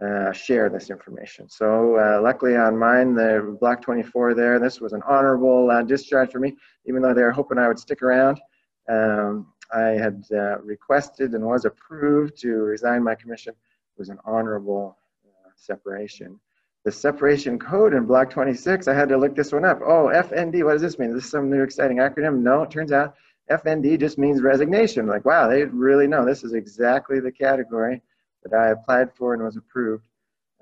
[0.00, 1.48] uh, share this information.
[1.48, 6.32] So uh, luckily on mine, the block 24 there, this was an honorable uh, discharge
[6.32, 6.54] for me,
[6.86, 8.40] even though they were hoping I would stick around.
[8.88, 13.52] Um, I had uh, requested and was approved to resign my commission.
[13.52, 16.38] It was an honorable uh, separation.
[16.84, 19.80] The separation code in block 26, I had to look this one up.
[19.84, 21.10] Oh, FND, what does this mean?
[21.10, 22.42] Is this some new exciting acronym?
[22.42, 23.16] No, it turns out
[23.50, 25.06] FND just means resignation.
[25.06, 28.02] Like, wow, they really know this is exactly the category
[28.44, 30.06] that I applied for and was approved.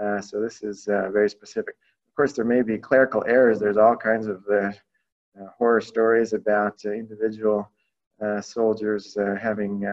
[0.03, 1.77] Uh, so this is uh, very specific.
[2.09, 3.61] Of course, there may be clerical errors.
[3.61, 4.73] There's all kinds of uh,
[5.39, 7.69] uh horror stories about individual
[8.41, 9.85] soldiers having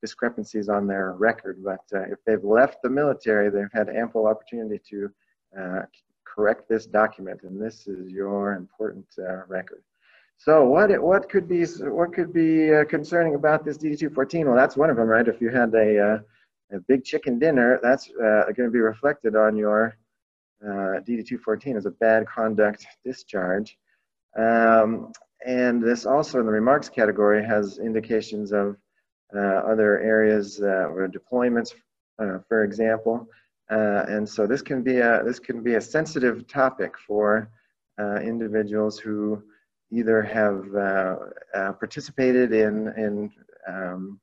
[0.00, 1.62] discrepancies on their record.
[1.64, 5.10] But if they've left the military, they've had ample opportunity to
[6.24, 9.06] correct this document, and this is your important
[9.48, 9.82] record.
[10.38, 14.44] So what what could be what could be uh, concerning about this DD214?
[14.46, 15.26] Well, that's one of them, right?
[15.26, 16.18] If you had a uh,
[16.76, 19.96] a big chicken dinner, that's uh, going to be reflected on your
[20.62, 23.78] uh, DD214 as a bad conduct discharge.
[24.36, 25.12] Um,
[25.46, 28.76] and this also in the remarks category has indications of
[29.34, 31.74] uh, other areas uh, or deployments,
[32.48, 33.26] for example.
[33.68, 37.50] and so this can be a this can be a sensitive topic for
[38.22, 39.42] individuals who
[39.94, 41.16] either have uh,
[41.54, 43.30] uh, participated in, in
[43.68, 44.20] um,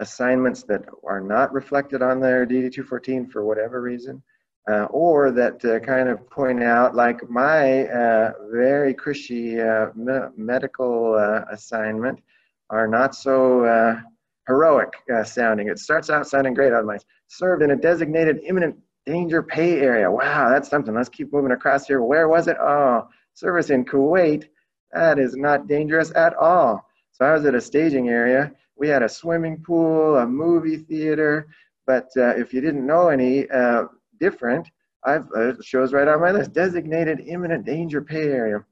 [0.00, 4.22] assignments that are not reflected on their DD214 for whatever reason,
[4.70, 10.14] uh, or that uh, kind of point out, like my uh, very cushy uh, me
[10.36, 11.14] medical
[11.50, 12.20] assignment,
[12.70, 14.00] are not so
[14.48, 14.92] heroic
[15.24, 15.68] sounding.
[15.68, 16.98] It starts out sounding great on
[17.28, 20.10] served in a designated imminent danger pay area.
[20.10, 20.94] Wow, that's something.
[20.94, 22.02] Let's keep moving across here.
[22.02, 22.56] Where was it?
[22.60, 24.48] Oh, service in Kuwait
[24.92, 26.86] that is not dangerous at all.
[27.12, 28.52] So I was at a staging area.
[28.76, 31.48] We had a swimming pool, a movie theater,
[31.86, 33.84] but uh, if you didn't know any uh,
[34.18, 34.68] different,
[35.04, 36.52] I've uh, shows right on my list.
[36.52, 38.64] Designated imminent danger pay area.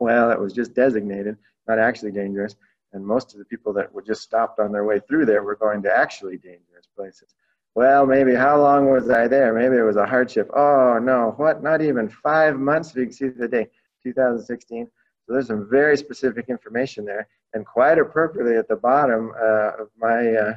[0.00, 1.36] Well, it was just designated,
[1.68, 2.56] not actually dangerous.
[2.92, 5.56] And most of the people that were just stopped on their way through there were
[5.56, 7.34] going to actually dangerous places.
[7.74, 9.52] Well, maybe how long was I there?
[9.52, 10.50] Maybe it was a hardship.
[10.56, 11.62] Oh no, what?
[11.62, 12.94] Not even five months.
[12.94, 13.68] You can see the day,
[14.02, 14.88] 2016.
[15.26, 17.28] So there's some very specific information there.
[17.52, 20.54] And quite appropriately at the bottom uh, of my uh,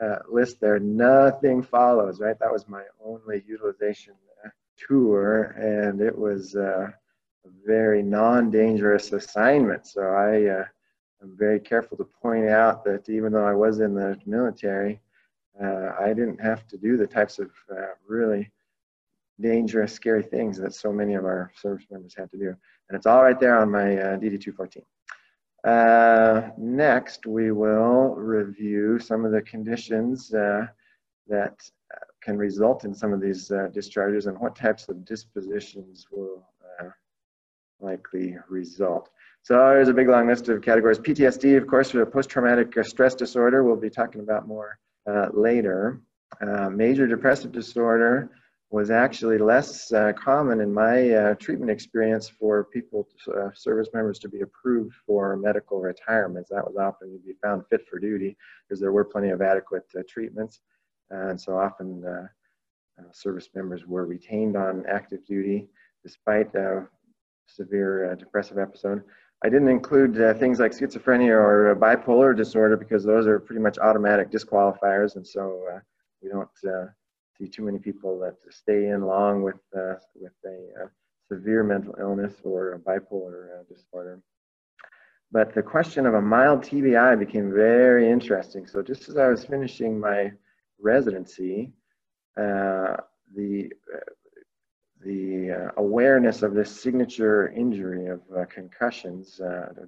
[0.00, 2.38] uh, list there, nothing follows, right?
[2.38, 6.88] That was my only utilization uh, tour, and it was uh,
[7.44, 9.86] a very non-dangerous assignment.
[9.86, 10.64] So I uh,
[11.22, 15.00] am very careful to point out that even though I was in the military,
[15.60, 17.50] I didn't have to do the types of
[18.06, 18.52] really
[19.40, 22.48] dangerous, scary things that so many of our service members had to do.
[22.48, 24.82] And it's all right there on my uh, DD214.
[25.68, 30.66] Uh, next, we will review some of the conditions uh,
[31.26, 31.60] that
[31.94, 36.42] uh, can result in some of these uh, discharges and what types of dispositions will
[37.80, 39.10] likely result.
[39.42, 40.98] So there's a big long list of categories.
[40.98, 44.78] PTSD, of course, for post-traumatic stress disorder, we'll be talking about more
[45.32, 46.00] later.
[46.70, 48.30] major depressive disorder,
[48.70, 54.18] was actually less uh, common in my uh, treatment experience for people, uh, service members
[54.18, 56.50] to be approved for medical retirements.
[56.50, 58.36] That was often to be found fit for duty
[58.68, 60.60] because there were plenty of adequate uh, treatments.
[61.10, 62.26] and so often uh,
[63.00, 65.68] uh, service members were retained on active duty
[66.02, 66.86] despite a
[67.46, 69.02] severe depressive episode.
[69.42, 74.30] I didn't include things like schizophrenia or bipolar disorder because those are pretty much automatic
[74.30, 75.16] disqualifiers.
[75.16, 75.64] And so
[76.22, 76.48] we don't
[77.38, 80.88] see too many people that stay in long with uh, with a uh,
[81.30, 84.20] severe mental illness or a bipolar uh, disorder.
[85.30, 88.66] But the question of a mild TBI became very interesting.
[88.66, 90.32] So just as I was finishing my
[90.80, 91.72] residency,
[92.36, 92.96] uh,
[93.34, 94.12] the uh,
[95.04, 99.40] the awareness of this signature injury of concussions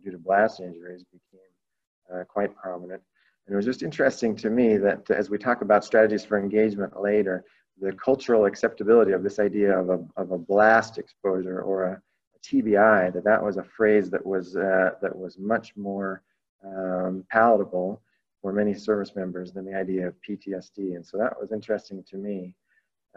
[0.05, 3.03] due to blast injuries became quite prominent.
[3.47, 7.01] And it was just interesting to me that as we talk about strategies for engagement
[7.01, 7.45] later,
[7.81, 12.39] the cultural acceptability of this idea of a, of a blast exposure or a, a
[12.41, 16.23] TBI, that that was a phrase that was, uh, that was much more
[16.65, 18.03] um, palatable
[18.41, 20.97] for many service members than the idea of PTSD.
[20.97, 22.55] And so that was interesting to me,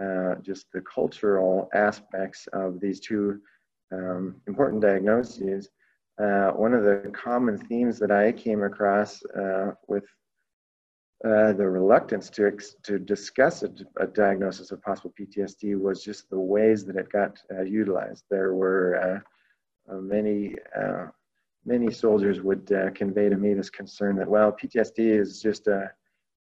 [0.01, 3.39] uh, just the cultural aspects of these two
[3.91, 5.69] um, important diagnoses.
[6.21, 10.05] Uh, one of the common themes that I came across uh, with
[11.25, 12.51] uh, the reluctance to,
[12.83, 17.41] to discuss a, a, diagnosis of possible PTSD was just the ways that it got
[17.51, 18.25] uh, utilized.
[18.29, 19.23] There were
[19.89, 20.55] uh, many
[21.65, 25.91] many soldiers would uh, convey to me this concern that well PTSD is just a,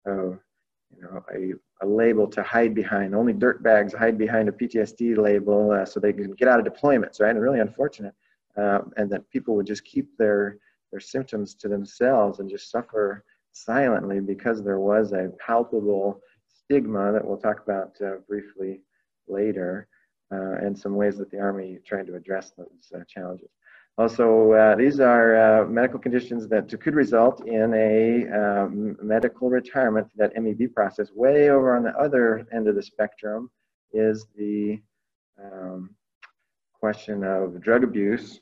[0.07, 3.15] a you know a, a, label to hide behind.
[3.15, 7.21] Only dirtbags hide behind a PTSD label uh, so they can get out of deployments,
[7.21, 7.31] right?
[7.31, 8.15] And really unfortunate,
[8.59, 10.59] um, and that people would just keep their
[10.91, 17.25] their symptoms to themselves and just suffer silently because there was a palpable stigma that
[17.25, 18.81] we'll talk about uh, briefly
[19.27, 19.89] later,
[20.33, 23.49] uh, and some ways that the Army tried to address those uh, challenges.
[23.97, 30.07] Also, uh, these are uh, medical conditions that could result in a um, medical retirement.
[30.17, 33.51] That MEB process, way over on the other end of the spectrum,
[33.93, 34.81] is the
[35.43, 35.91] um,
[36.79, 38.41] question of drug abuse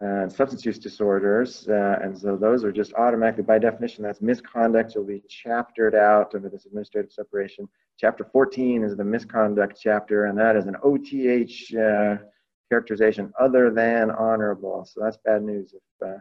[0.00, 1.66] and substance use disorders.
[1.68, 4.94] Uh, and so those are just automatically, by definition, that's misconduct.
[4.94, 7.68] Will be chaptered out under this administrative separation.
[7.98, 12.22] Chapter 14 is the misconduct chapter, and that is an OTH uh,
[12.68, 14.84] characterization other than honorable.
[14.84, 16.18] So that's bad news if uh,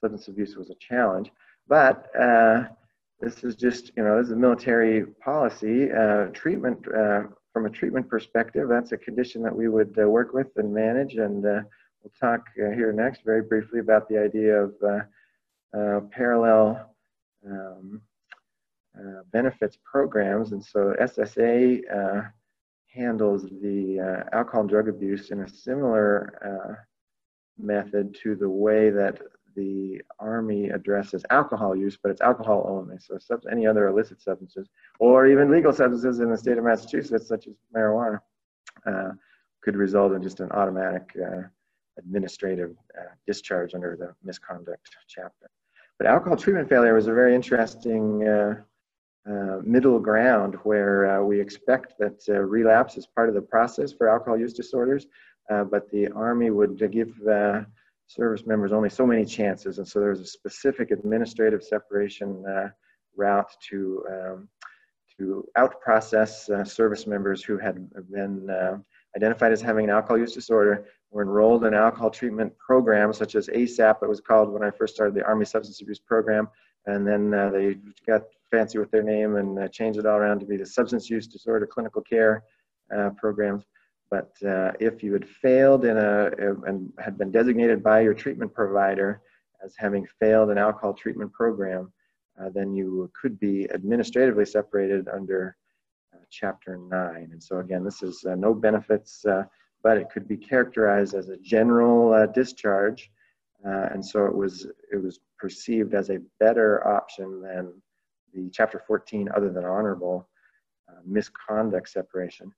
[0.00, 1.32] substance abuse was a challenge.
[1.66, 2.64] But uh,
[3.18, 5.90] this is just, you know, this is a military policy.
[5.90, 10.48] Uh, treatment, uh, from a treatment perspective, that's a condition that we would work with
[10.56, 11.16] and manage.
[11.16, 11.44] And
[12.06, 16.94] we'll talk here next very briefly about the idea of parallel
[17.44, 18.00] um,
[19.32, 20.52] benefits programs.
[20.52, 22.30] And so SSA
[22.94, 26.74] handles the uh, alcohol and drug abuse in a similar uh,
[27.58, 29.20] method to the way that
[29.54, 32.98] the Army addresses alcohol use, but it's alcohol only.
[32.98, 33.18] So
[33.50, 37.54] any other illicit substances, or even legal substances in the state of Massachusetts, such as
[37.74, 38.20] marijuana,
[38.86, 39.10] uh,
[39.62, 41.42] could result in just an automatic uh,
[41.98, 45.50] administrative uh, discharge under the misconduct chapter.
[45.98, 48.54] But alcohol treatment failure was a very interesting uh,
[49.28, 53.92] uh, middle ground where uh, we expect that uh, relapse is part of the process
[53.92, 55.06] for alcohol use disorders,
[55.50, 57.12] uh, but the Army would give
[58.06, 59.78] service members only so many chances.
[59.78, 62.44] And so there was a specific administrative separation
[63.16, 64.48] route to, um,
[65.18, 68.48] to out-process service members who had been
[69.16, 73.48] identified as having an alcohol use disorder were enrolled in alcohol treatment programs such as
[73.48, 76.48] ASAP, it was called when I first started the Army Substance Abuse Program,
[76.86, 80.40] and then uh, they got fancy with their name and uh, changed it all around
[80.40, 82.44] to be the substance use disorder clinical care
[82.96, 83.64] uh, programs.
[84.10, 86.30] But uh, if you had failed in a
[86.66, 89.20] and had been designated by your treatment provider
[89.64, 91.92] as having failed an alcohol treatment program,
[92.40, 95.56] uh, then you could be administratively separated under
[96.14, 97.28] uh, Chapter 9.
[97.32, 99.24] And so again, this is no benefits,
[99.82, 103.10] but it could be characterized as a general discharge
[103.66, 107.72] uh, and so it was, it was perceived as a better option than
[108.32, 110.28] the Chapter 14 other than honorable
[110.88, 112.52] uh, misconduct separation.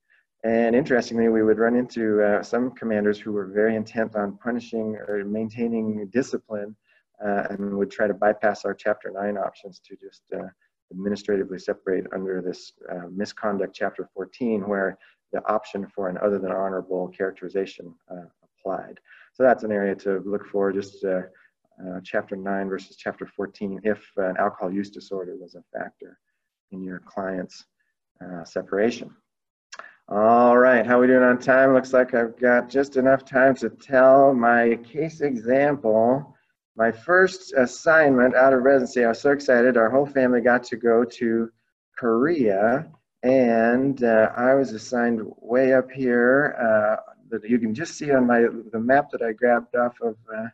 [0.44, 4.96] And interestingly, we would run into uh, some commanders who were very intent on punishing
[5.08, 6.76] or maintaining discipline
[7.24, 10.46] uh, and would try to bypass our Chapter 9 options to just uh,
[10.92, 14.98] administratively separate under this uh, misconduct Chapter 14, where
[15.32, 17.94] the option for an other than honorable characterization
[18.58, 18.98] applied.
[19.32, 21.22] So that's an area to look for, just uh,
[21.80, 26.18] uh, chapter 9 versus chapter 14, if an alcohol use disorder was a factor
[26.72, 27.64] in your client's
[28.24, 29.14] uh, separation.
[30.08, 31.74] All right, how are we doing on time?
[31.74, 36.34] Looks like I've got just enough time to tell my case example.
[36.76, 39.76] My first assignment out of residency, I was so excited.
[39.76, 41.50] Our whole family got to go to
[41.98, 42.90] Korea,
[43.22, 48.26] and uh, I was assigned way up here uh, that you can just see on
[48.26, 50.46] my the map that I grabbed off of uh,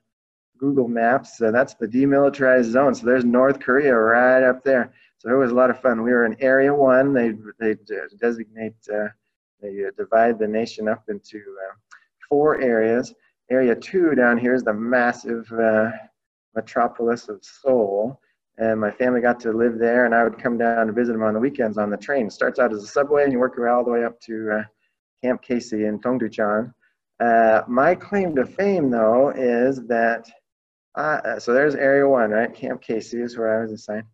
[0.58, 1.36] Google Maps.
[1.38, 2.94] That's the demilitarized zone.
[2.94, 4.92] So there's North Korea right up there.
[5.18, 6.02] So it was a lot of fun.
[6.02, 7.12] We were in Area One.
[7.12, 7.76] They they
[8.18, 9.08] designate uh,
[9.60, 11.74] they uh, divide the nation up into uh,
[12.28, 13.14] four areas.
[13.50, 15.52] Area Two down here is the massive
[16.54, 18.20] metropolis of Seoul.
[18.56, 21.22] And my family got to live there, and I would come down to visit them
[21.22, 22.26] on the weekends on the train.
[22.26, 24.20] It starts out as a subway, and you work your way all the way up
[24.22, 24.64] to
[25.24, 26.72] Camp Casey in Tongducheon.
[27.18, 30.28] Uh, my claim to fame, though, is that,
[30.96, 32.54] uh, so there's Area 1, right?
[32.54, 34.04] Camp Casey is where I was assigned.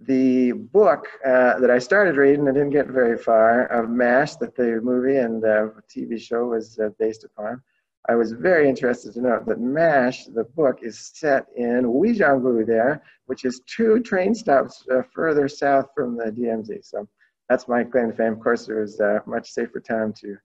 [0.00, 4.54] the book uh, that I started reading, I didn't get very far, of MASH, that
[4.54, 7.62] the movie and the TV show was uh, based upon.
[8.06, 13.02] I was very interested to note that MASH, the book, is set in Uijeongbu there,
[13.26, 16.84] which is two train stops uh, further south from the DMZ.
[16.84, 17.08] So
[17.48, 18.34] that's my claim to fame.
[18.34, 20.36] Of course, it was a much safer time to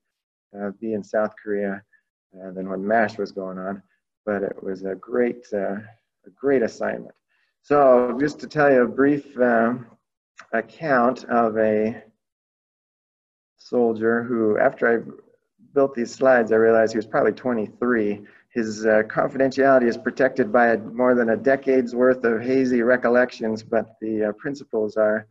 [0.58, 1.84] uh, be in South Korea
[2.34, 3.84] uh, than when MASH was going on,
[4.26, 7.16] but it was a great, uh, a great assignment.
[7.62, 9.86] So just to tell you a brief um,
[10.54, 12.04] account of a
[13.58, 15.29] soldier who, after I
[15.74, 18.22] built these slides, I realized he was probably 23.
[18.50, 23.64] His uh, confidentiality is protected by a, more than a decade's worth of hazy recollections,
[23.64, 25.28] but the uh, principles are,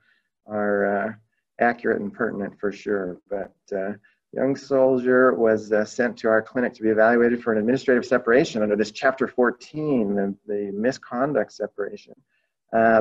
[0.47, 1.12] are uh,
[1.61, 3.18] accurate and pertinent for sure.
[3.28, 3.95] But uh,
[4.32, 8.62] young soldier was uh, sent to our clinic to be evaluated for an administrative separation
[8.62, 12.14] under this chapter 14, the, the misconduct separation,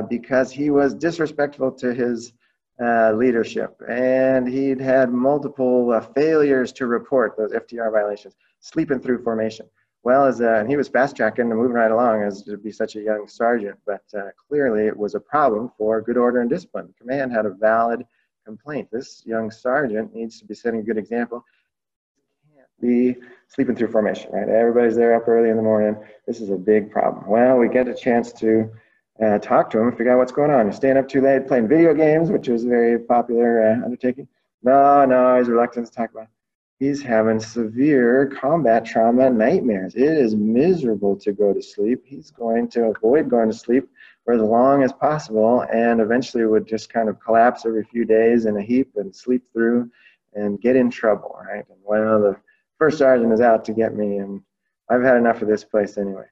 [0.08, 2.32] because he was disrespectful to his
[2.82, 3.80] uh, leadership.
[3.88, 9.66] And he'd had multiple uh, failures to report those FTR violations, sleeping through formation.
[10.04, 12.70] Well, as uh, and he was fast tracking and moving right along as to be
[12.70, 16.48] such a young sergeant, but uh, clearly it was a problem for good order and
[16.48, 16.94] discipline.
[16.98, 18.04] Command had a valid
[18.44, 18.88] complaint.
[18.90, 21.44] This young sergeant needs to be setting a good example.
[22.54, 23.16] Can't be
[23.48, 24.48] sleeping through formation, right?
[24.48, 25.96] Everybody's there up early in the morning.
[26.26, 27.26] This is a big problem.
[27.26, 28.70] Well, we get a chance to
[29.24, 30.66] uh, talk to him, figure out what's going on.
[30.66, 34.28] You're staying up too late playing video games, which was a very popular uh, undertaking.
[34.62, 36.24] No, no, he's reluctant to talk about.
[36.24, 36.28] It.
[36.78, 39.96] He's having severe combat trauma nightmares.
[39.96, 42.04] It is miserable to go to sleep.
[42.06, 43.88] He's going to avoid going to sleep
[44.24, 48.46] for as long as possible and eventually would just kind of collapse every few days
[48.46, 49.90] in a heap and sleep through
[50.34, 51.64] and get in trouble, right?
[51.68, 52.36] And well, the
[52.78, 54.40] first sergeant is out to get me, and
[54.88, 56.26] I've had enough of this place anyway.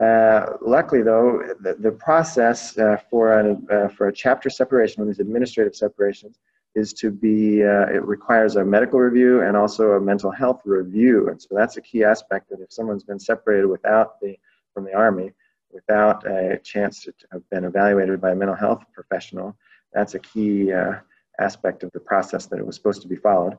[0.00, 5.08] Uh, luckily, though, the, the process uh, for, an, uh, for a chapter separation, one
[5.10, 6.38] of these administrative separations,
[6.74, 11.28] is to be, uh, it requires a medical review and also a mental health review.
[11.28, 14.38] And so that's a key aspect that if someone's been separated without the,
[14.72, 15.32] from the Army,
[15.72, 19.54] without a chance to have been evaluated by a mental health professional,
[19.92, 20.94] that's a key uh,
[21.40, 23.58] aspect of the process that it was supposed to be followed.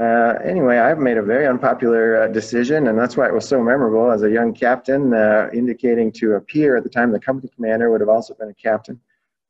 [0.00, 3.62] Uh, anyway, I've made a very unpopular uh, decision, and that's why it was so
[3.62, 7.52] memorable as a young captain, uh, indicating to a peer at the time, the company
[7.54, 8.98] commander would have also been a captain,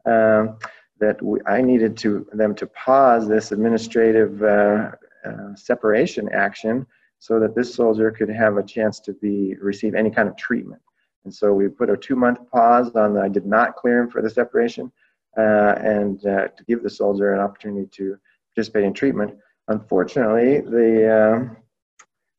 [0.07, 0.59] um,
[0.99, 4.91] that we, I needed to them to pause this administrative uh,
[5.25, 6.85] uh, separation action
[7.21, 10.83] so that this soldier could have a chance to be receive any kind of treatment.
[11.25, 14.21] And so we put a two-month pause on the, I did not clear him for
[14.21, 14.91] the separation,
[15.37, 18.19] and to give the soldier an opportunity to
[18.53, 19.35] participate in treatment.
[19.71, 21.55] Unfortunately, the uh,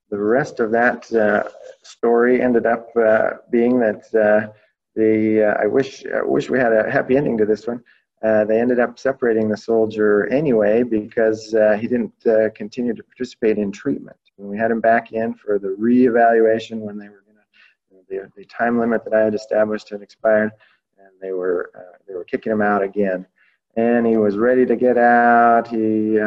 [0.09, 1.47] the rest of that uh,
[1.81, 4.51] story ended up uh, being that uh,
[4.95, 7.81] the uh, I wish I wish we had a happy ending to this one.
[8.21, 12.13] Uh, they ended up separating the soldier anyway because he didn't
[12.53, 14.17] continue to participate in treatment.
[14.35, 18.29] When we had him back in for the reevaluation when they were going to the,
[18.35, 20.51] the time limit that I had established had expired,
[20.99, 21.71] and they were
[22.09, 23.25] they were kicking him out again.
[23.77, 25.69] And he was ready to get out.
[25.69, 26.19] He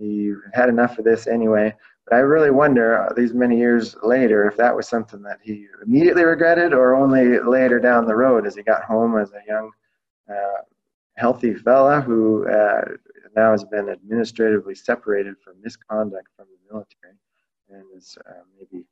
[0.00, 1.74] he had enough of this anyway.
[2.06, 5.66] But I really wonder, uh, these many years later, if that was something that he
[5.84, 9.70] immediately regretted or only later down the road as he got home as a young,
[10.28, 10.62] uh,
[11.16, 12.82] healthy fella who uh,
[13.36, 17.14] now has been administratively separated for misconduct from the military
[17.68, 18.84] and has uh, maybe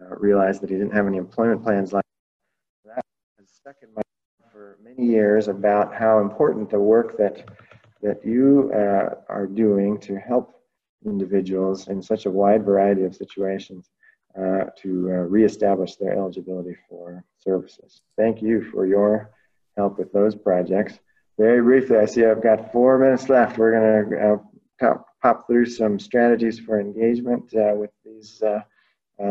[0.00, 2.04] uh, realized that he didn't have any employment plans like
[2.84, 3.02] that.
[3.38, 4.02] has stuck in my
[4.52, 7.48] for many years about how important the work that
[8.02, 10.52] that you uh, are doing to help
[11.06, 13.90] individuals in such a wide variety of situations
[14.38, 18.02] uh, to uh, reestablish their eligibility for services.
[18.16, 19.30] Thank you for your
[19.76, 20.98] help with those projects.
[21.38, 23.58] Very briefly, I see I've got four minutes left.
[23.58, 24.32] We're going to
[24.88, 28.60] uh, pop, through some strategies for engagement uh, with these uh,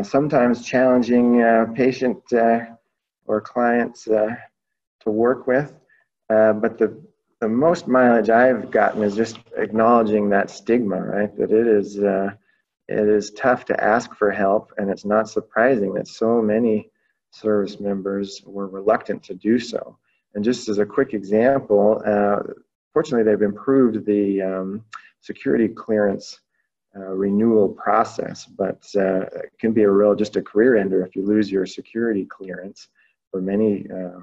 [0.03, 1.43] sometimes challenging
[1.75, 4.37] patient or clients to
[5.05, 5.73] work with.
[6.29, 7.01] but the
[7.41, 11.35] the most mileage I've gotten is just acknowledging that stigma, right?
[11.37, 12.29] That it is uh,
[12.87, 16.91] it is tough to ask for help, and it's not surprising that so many
[17.31, 19.97] service members were reluctant to do so.
[20.35, 22.53] And just as a quick example, uh,
[22.93, 24.85] fortunately, they've improved the um,
[25.21, 26.41] security clearance
[26.95, 31.15] uh, renewal process, but uh, it can be a real just a career ender if
[31.15, 32.89] you lose your security clearance
[33.31, 34.19] for many uh,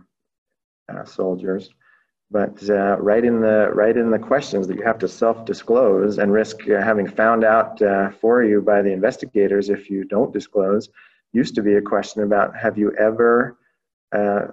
[0.95, 1.71] uh, soldiers
[2.31, 6.33] but uh, right in the right in the questions that you have to self-disclose and
[6.33, 10.91] risk uh, having found out uh, for you by the investigators if you don't disclose
[11.33, 13.59] used to be a question about have you ever
[14.15, 14.47] uh,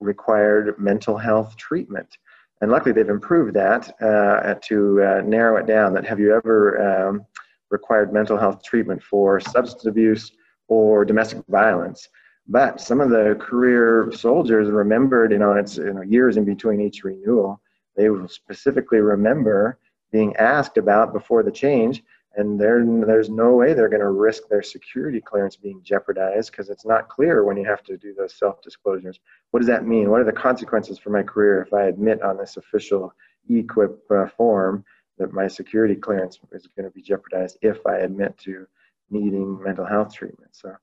[0.00, 2.16] required mental health treatment
[2.62, 5.92] And luckily, they've improved that uh, to uh, narrow it down.
[5.94, 7.26] That have you ever um,
[7.70, 10.30] required mental health treatment for substance abuse
[10.68, 12.08] or domestic violence?
[12.48, 16.80] But some of the career soldiers remembered, you know, it's you know, years in between
[16.80, 17.60] each renewal.
[17.96, 19.78] They will specifically remember
[20.10, 22.02] being asked about before the change
[22.34, 26.86] and there's no way they're going to risk their security clearance being jeopardized because it's
[26.86, 29.20] not clear when you have to do those self-disclosures.
[29.50, 30.10] What does that mean?
[30.10, 33.14] What are the consequences for my career if I admit on this official
[33.50, 34.84] EQIP uh, form
[35.18, 38.66] that my security clearance is going to be jeopardized if I admit to
[39.10, 40.56] needing mental health treatment?
[40.56, 40.74] So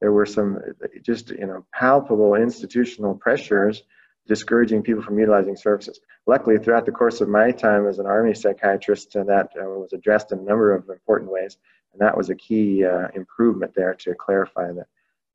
[0.00, 0.58] there were some
[1.02, 3.82] just you know palpable institutional pressures
[4.26, 6.00] discouraging people from utilizing services.
[6.26, 9.92] Luckily, throughout the course of my time as an Army psychiatrist, uh, that uh, was
[9.92, 11.58] addressed in a number of important ways,
[11.92, 14.86] and that was a key uh, improvement there to clarify that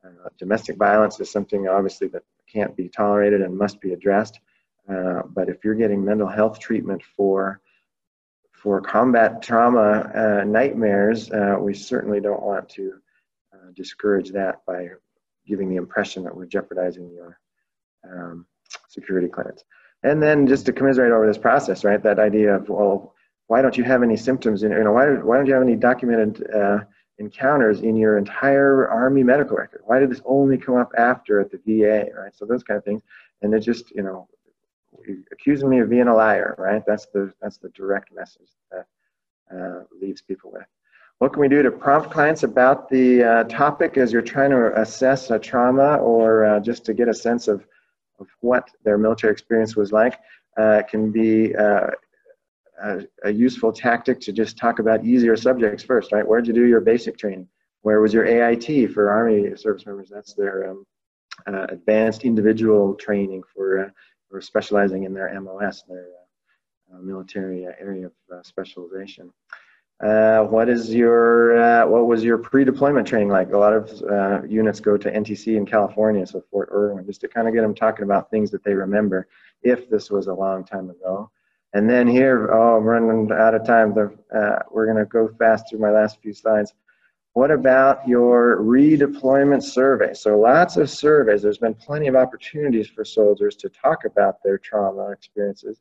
[0.06, 4.40] uh, domestic violence is something obviously that can't be tolerated and must be addressed.
[4.90, 7.62] Uh, but if you're getting mental health treatment for
[8.52, 13.02] for combat trauma uh, nightmares, we certainly don't want to
[13.76, 14.90] discourage that by
[15.48, 17.40] giving the impression that we're jeopardizing your
[18.10, 18.46] um,
[18.90, 19.64] security clearance.
[20.04, 22.02] And then just to commiserate over this process, right?
[22.02, 23.14] That idea of, well,
[23.48, 24.64] why don't you have any symptoms?
[24.64, 26.80] In, you know, why, why don't you have any documented uh,
[27.20, 29.82] encounters in your entire Army medical record?
[29.84, 32.34] Why did this only come up after at the VA, right?
[32.34, 33.04] So those kind of things.
[33.42, 34.28] And it just, you know,
[35.32, 36.84] accusing me of being a liar, right?
[36.86, 38.86] That's the, that's the direct message that
[39.56, 40.66] uh, leaves people with.
[41.22, 44.82] What can we do to prompt clients about the uh, topic as you're trying to
[44.82, 47.64] assess a trauma or uh, just to get a sense of
[48.20, 50.20] of what their military experience was like
[50.58, 51.92] uh, can be uh,
[52.82, 56.28] a, a, useful tactic to just talk about easier subjects first, right?
[56.28, 57.48] Where'd you do your basic training?
[57.84, 60.10] Where was your AIT for Army service members?
[60.10, 60.88] That's their um,
[61.46, 63.90] uh, advanced individual training for, uh,
[64.28, 66.08] for specializing in their MOS, their
[67.00, 69.32] military area of specialization.
[70.02, 73.52] Uh, what is your uh, what was your pre-deployment training like?
[73.52, 77.28] A lot of uh, units go to NTC in California, so Fort Irwin, just to
[77.28, 79.28] kind of get them talking about things that they remember,
[79.62, 81.30] if this was a long time ago.
[81.74, 83.94] And then here, oh, I'm running out of time.
[83.94, 86.74] The, uh, we're going to go fast through my last few slides.
[87.34, 90.14] What about your redeployment survey?
[90.14, 91.44] So lots of surveys.
[91.44, 95.80] There's been plenty of opportunities for soldiers to talk about their trauma experiences.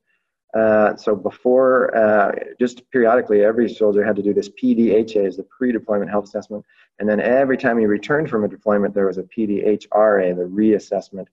[0.55, 5.45] Uh, so before, uh, just periodically, every soldier had to do this PDHA, is the
[5.45, 6.65] pre-deployment health assessment,
[6.99, 11.27] and then every time he returned from a deployment, there was a PDHRA, the reassessment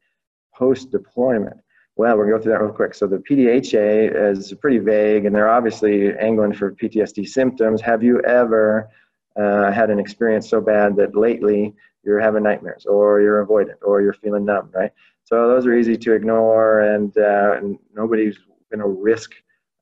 [0.53, 1.57] post-deployment.
[1.95, 2.93] Well, we're gonna go through that real quick.
[2.93, 7.81] So the PDHA is pretty vague, and they're obviously angling for PTSD symptoms.
[7.81, 8.87] Have you ever
[9.35, 14.03] uh, had an experience so bad that lately you're having nightmares, or you're avoidant, or
[14.03, 14.91] you're feeling numb, right?
[15.23, 18.37] So those are easy to ignore, and, uh, and nobody's
[18.69, 19.31] going to risk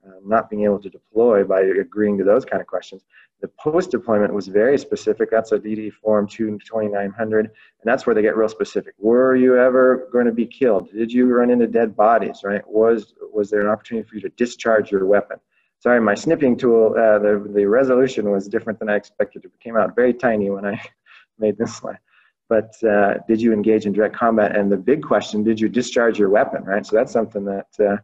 [0.05, 3.03] uh, not being able to deploy by agreeing to those kind of questions.
[3.41, 5.29] The post-deployment was very specific.
[5.29, 7.51] That's a DD form 2900, and
[7.83, 8.93] that's where they get real specific.
[8.97, 10.91] Were you ever going to be killed?
[10.91, 12.61] Did you run into dead bodies, right?
[12.67, 15.37] Was, was there an opportunity for you to discharge your weapon?
[15.79, 19.43] Sorry, my snipping tool, uh, the, the resolution was different than I expected.
[19.43, 20.81] It came out very tiny when I
[21.39, 21.99] made this slide.
[22.47, 24.55] But uh, did you engage in direct combat?
[24.55, 26.85] And the big question, did you discharge your weapon, right?
[26.85, 27.97] So that's something that uh,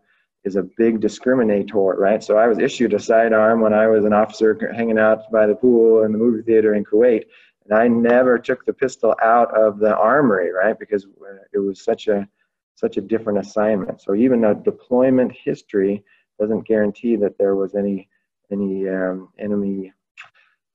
[0.43, 2.23] is a big discriminator, right?
[2.23, 5.55] So I was issued a sidearm when I was an officer hanging out by the
[5.55, 7.25] pool in the movie theater in Kuwait,
[7.65, 10.77] and I never took the pistol out of the armory, right?
[10.77, 11.05] Because
[11.53, 12.27] it was such a
[12.75, 14.01] such a different assignment.
[14.01, 16.03] So even a deployment history
[16.39, 18.09] doesn't guarantee that there was any
[18.51, 19.93] any um, enemy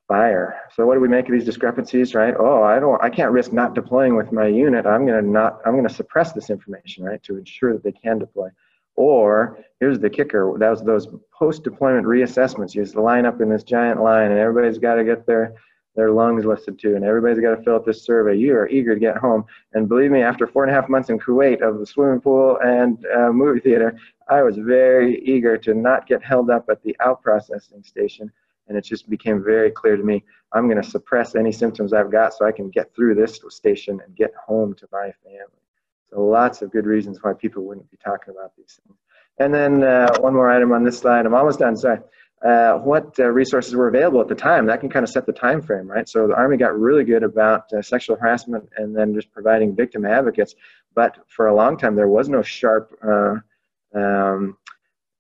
[0.09, 0.61] fire.
[0.75, 2.35] So what do we make of these discrepancies, right?
[2.39, 4.87] Oh, I don't, I can't risk not deploying with my unit.
[4.87, 8.49] I'm gonna not, I'm gonna suppress this information, right, to ensure that they can deploy.
[8.97, 12.75] Or here's the kicker: that was those post-deployment reassessments.
[12.75, 15.55] You just line up in this giant line, and everybody's got to get their
[15.95, 18.37] their lungs listed too, and everybody's got to fill out this survey.
[18.37, 21.09] You are eager to get home, and believe me, after four and a half months
[21.09, 25.75] in Kuwait of the swimming pool and uh, movie theater, I was very eager to
[25.75, 28.31] not get held up at the out processing station.
[28.69, 32.11] And it just became very clear to me I'm going to suppress any symptoms I've
[32.11, 35.66] got so I can get through this station and get home to my family.
[36.11, 38.99] So lots of good reasons why people wouldn't be talking about these things.
[39.39, 41.27] And then uh, one more item on this slide.
[41.27, 41.77] I'm almost done.
[41.77, 41.99] Sorry.
[42.45, 44.67] Uh, what uh, resources were available at the time?
[44.67, 46.09] That can kind of set the time frame, right?
[46.09, 50.05] So the Army got really good about uh, sexual harassment and then just providing victim
[50.05, 50.55] advocates.
[50.95, 54.57] But for a long time, there was no SHARP uh, um,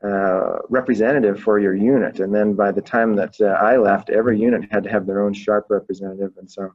[0.05, 2.21] uh, representative for your unit.
[2.21, 5.33] And then by the time that I left, every unit had to have their own
[5.33, 6.33] SHARP representative.
[6.37, 6.73] And so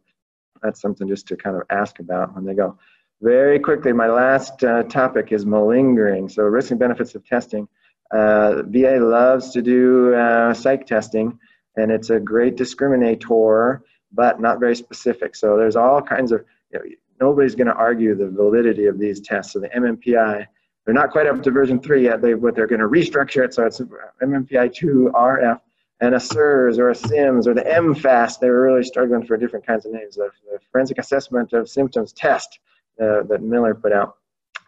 [0.61, 2.77] that's something just to kind of ask about when they go.
[3.21, 6.27] Very quickly, my last uh, topic is malingering.
[6.27, 7.67] So risks and benefits of testing.
[8.11, 11.37] Uh, VA loves to do uh, psych testing,
[11.77, 15.35] and it's a great discriminator, but not very specific.
[15.35, 16.43] So there's all kinds of,
[16.73, 16.85] you know,
[17.21, 19.53] nobody's going to argue the validity of these tests.
[19.53, 20.47] So the MMPI,
[20.85, 23.53] they're not quite up to version three yet, they, but they're going to restructure it.
[23.53, 23.79] So it's
[24.23, 25.59] MMPI 2 RF
[26.01, 28.39] and a SIRS or a SIMS or the MFAST.
[28.39, 30.15] They were really struggling for different kinds of names.
[30.15, 32.59] The, the Forensic Assessment of Symptoms test
[33.01, 34.15] uh, that Miller put out.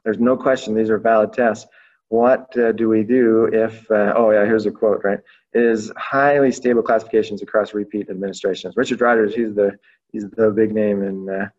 [0.04, 1.68] There's no question these are valid tests.
[2.10, 5.20] What uh, do we do if, uh, oh yeah, here's a quote, right?
[5.54, 8.76] Is highly stable classifications across repeat administrations.
[8.76, 9.72] Richard Rogers, he's the,
[10.12, 11.50] he's the big name in, uh,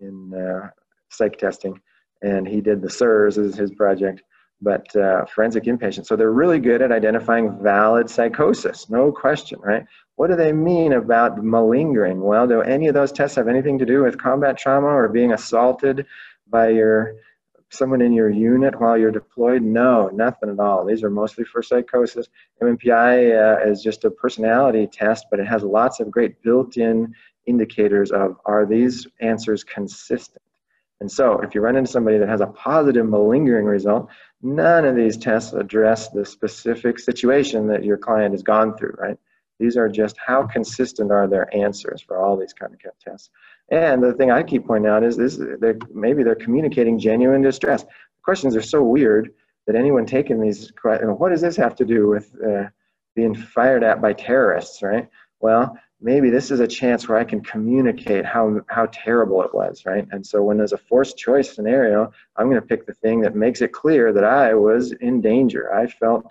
[0.00, 0.68] in uh,
[1.10, 1.80] psych testing,
[2.22, 4.22] and he did the SIRS as his project
[4.62, 6.06] but uh, forensic inpatient.
[6.06, 9.84] So they're really good at identifying valid psychosis, no question, right?
[10.16, 12.20] What do they mean about malingering?
[12.20, 15.32] Well, do any of those tests have anything to do with combat trauma or being
[15.32, 16.06] assaulted
[16.48, 17.16] by your
[17.70, 19.62] someone in your unit while you're deployed?
[19.62, 20.84] No, nothing at all.
[20.84, 22.28] These are mostly for psychosis.
[22.62, 27.14] MMPI uh, is just a personality test, but it has lots of great built-in
[27.46, 30.42] indicators of are these answers consistent?
[31.00, 34.08] And so if you run into somebody that has a positive malingering result,
[34.42, 39.18] none of these tests address the specific situation that your client has gone through, right?
[39.58, 43.30] These are just how consistent are their answers for all these kind of tests.
[43.70, 47.84] And the thing I keep pointing out is this: they're, maybe they're communicating genuine distress.
[47.84, 47.90] The
[48.24, 49.32] questions are so weird
[49.66, 52.64] that anyone taking these, questions, what does this have to do with uh,
[53.14, 55.08] being fired at by terrorists, right?
[55.40, 59.86] Well, maybe this is a chance where I can communicate how, how terrible it was,
[59.86, 60.06] right?
[60.10, 63.36] And so when there's a forced choice scenario, I'm going to pick the thing that
[63.36, 65.72] makes it clear that I was in danger.
[65.72, 66.26] I felt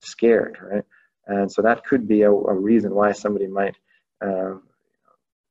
[0.00, 0.84] scared, right?
[1.26, 3.76] And so that could be a, a reason why somebody might
[4.24, 4.54] uh,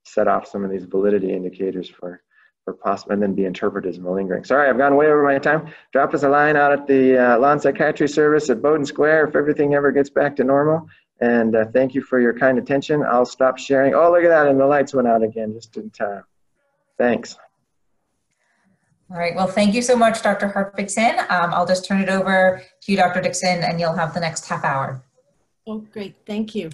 [0.05, 2.22] set off some of these validity indicators for,
[2.66, 4.43] for possible, and then be interpreted as malingering.
[4.43, 5.72] Sorry, I've gone way over my time.
[5.93, 9.28] Drop us a line out at the uh, Law and Psychiatry Service at Bowdoin Square
[9.28, 10.88] if everything ever gets back to normal.
[11.20, 13.03] And uh, thank you for your kind attention.
[13.03, 13.95] I'll stop sharing.
[13.95, 14.47] Oh, look at that.
[14.47, 16.24] And the lights went out again just in time.
[16.97, 17.36] Thanks.
[19.09, 19.34] All right.
[19.36, 20.49] Well, thank you so much, Dr.
[20.49, 21.20] Hartvigsson.
[21.32, 23.22] Um, I'll just turn it over to you, Dr.
[23.22, 25.01] Dixon, and you'll have the next half hour.
[25.65, 26.15] Oh, great.
[26.26, 26.70] Thank you.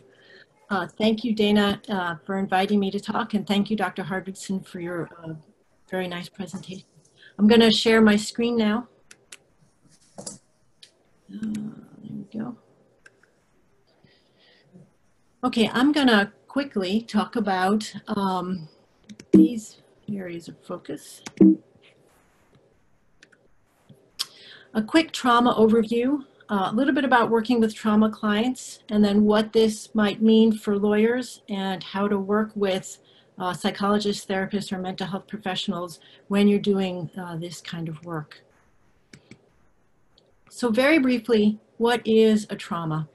[0.69, 3.35] Uh, thank you, Dana, uh, for inviting me to talk.
[3.35, 4.03] And thank you, Dr.
[4.03, 5.33] Hartvigsson, for your uh,
[5.89, 6.85] very nice presentation.
[7.37, 8.87] I'm going to share my screen now.
[10.19, 10.33] Uh,
[11.31, 12.57] there we go.
[15.45, 18.69] Okay, I'm gonna quickly talk about um,
[19.33, 21.21] these areas of focus.
[24.73, 29.25] A quick trauma overview, uh, a little bit about working with trauma clients, and then
[29.25, 32.99] what this might mean for lawyers and how to work with
[33.37, 38.45] uh, psychologists, therapists, or mental health professionals when you're doing uh, this kind of work.
[40.49, 43.09] So very briefly, what is a trauma?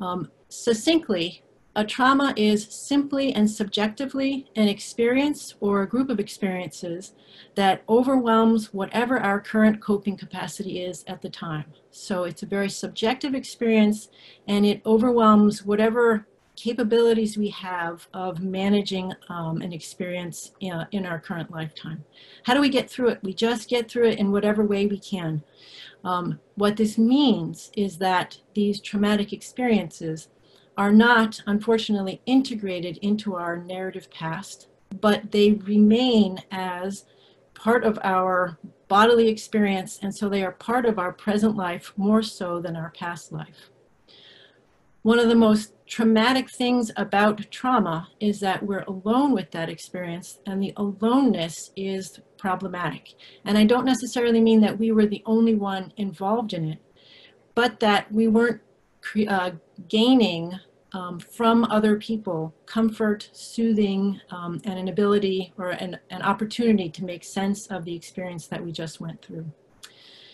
[0.00, 1.44] Um, succinctly,
[1.76, 7.12] a trauma is simply and subjectively an experience or a group of experiences
[7.54, 11.66] that overwhelms whatever our current coping capacity is at the time.
[11.92, 14.08] So it's a very subjective experience
[14.48, 21.18] and it overwhelms whatever capabilities we have of managing um, an experience in, in, our
[21.18, 22.04] current lifetime.
[22.42, 23.20] How do we get through it?
[23.22, 25.42] We just get through it in whatever way we can.
[26.04, 30.28] Um, what this means is that these traumatic experiences
[30.76, 34.68] are not, unfortunately, integrated into our narrative past,
[35.00, 37.04] but they remain as
[37.54, 38.58] part of our
[38.88, 42.90] bodily experience, and so they are part of our present life more so than our
[42.90, 43.70] past life.
[45.02, 50.38] One of the most traumatic things about trauma is that we're alone with that experience,
[50.46, 53.14] and the aloneness is problematic.
[53.44, 56.78] And I don't necessarily mean that we were the only one involved in it,
[57.54, 58.60] but that we weren't
[59.28, 59.52] uh,
[59.88, 60.58] gaining
[60.92, 67.04] um, from other people, comfort, soothing, um, and an ability or an, an opportunity to
[67.04, 69.50] make sense of the experience that we just went through.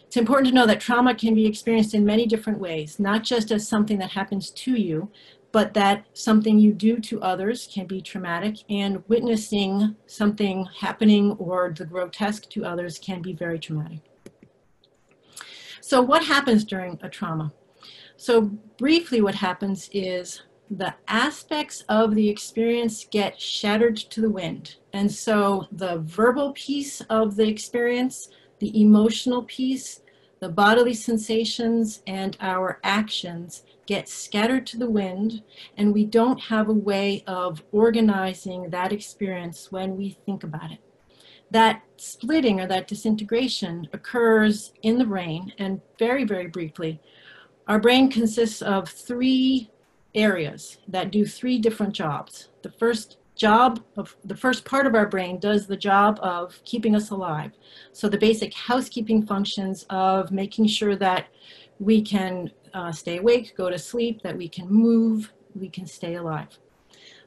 [0.07, 3.51] It's important to know that trauma can be experienced in many different ways, not just
[3.51, 5.11] as something that happens to you,
[5.53, 11.73] but that something you do to others can be traumatic, and witnessing something happening or
[11.77, 14.01] the grotesque to others can be very traumatic.
[15.81, 17.53] So, what happens during a trauma?
[18.17, 18.43] So
[18.79, 24.77] briefly what happens is the aspects of the experience get shattered to the wind.
[24.93, 30.01] And so the verbal piece of the experience, the emotional piece,
[30.41, 35.43] the bodily sensations, and our actions get scattered to the wind,
[35.77, 40.79] and we don't have a way of organizing that experience when we think about it.
[41.51, 47.01] That splitting or that disintegration occurs in the brain, and very, very briefly,
[47.67, 49.71] Our brain consists of three
[50.15, 52.49] areas that do three different jobs.
[52.63, 56.95] The first job of the first part of our brain does the job of keeping
[56.95, 57.53] us alive.
[57.93, 61.27] So the basic housekeeping functions of making sure that
[61.79, 66.15] we can uh, stay awake, go to sleep, that we can move, we can stay
[66.15, 66.59] alive.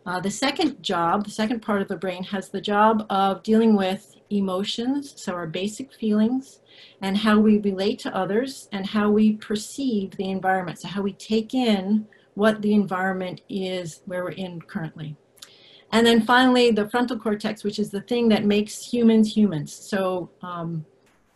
[0.10, 3.76] Uh, the second job, the second part of the brain has the job of dealing
[3.76, 6.62] with emotions, so our basic feelings,
[7.04, 11.14] and how we relate to others, and how we perceive the environment, so how we
[11.14, 15.16] take in what the environment is where we're in currently.
[15.92, 19.76] And then finally, the frontal cortex, which is the thing that makes humans humans.
[19.76, 20.88] So um,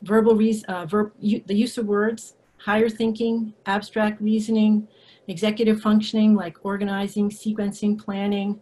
[0.02, 0.36] verbal,
[0.68, 4.88] uh, verb, the use of words, higher thinking, abstract reasoning,
[5.28, 8.60] executive functioning like organizing, sequencing, planning,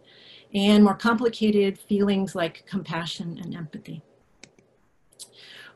[0.54, 4.02] and more complicated feelings like compassion and empathy.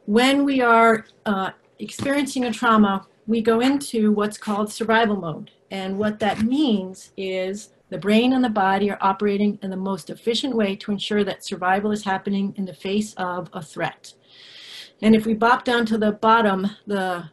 [0.05, 5.51] When we are uh, experiencing a trauma, we go into what's called survival mode.
[5.71, 10.11] And what that means is the brain and the body are operating in the most
[10.11, 14.13] efficient way to ensure that survival is happening in the face of a threat.
[15.03, 17.31] And if we bop down to the bottom, the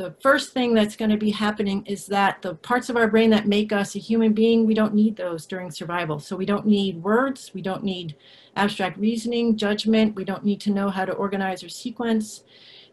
[0.00, 3.28] the first thing that's going to be happening is that the parts of our brain
[3.28, 6.18] that make us a human being, we don't need those during survival.
[6.18, 8.16] So we don't need words, we don't need
[8.56, 12.44] abstract reasoning, judgment, we don't need to know how to organize or sequence.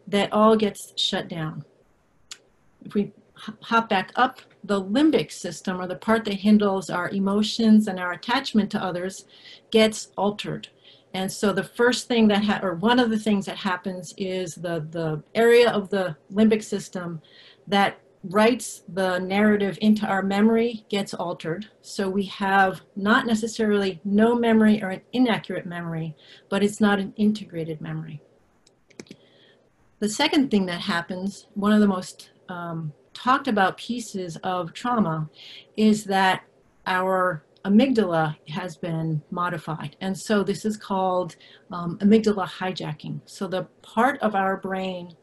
[0.06, 1.64] That all gets shut down.
[2.84, 3.14] If we
[3.62, 8.12] hop back up, the limbic system, or the part that handles our emotions and our
[8.12, 9.24] attachment to others,
[9.72, 10.68] gets altered.
[11.18, 14.54] And so the first thing that, ha- or one of the things that happens is
[14.54, 17.24] the, the area of the limbic system
[17.66, 21.66] that writes the narrative into our memory gets altered.
[21.82, 26.16] So we have not necessarily no memory or an inaccurate memory,
[26.50, 28.22] but it's not an integrated memory.
[29.98, 35.32] The second thing that happens, one of the most um, talked about pieces of trauma
[35.76, 36.44] is that
[36.86, 39.96] our amygdala has been modified.
[40.02, 41.36] And so this is called
[41.72, 43.22] um, amygdala hijacking.
[43.26, 45.16] So the part of our brain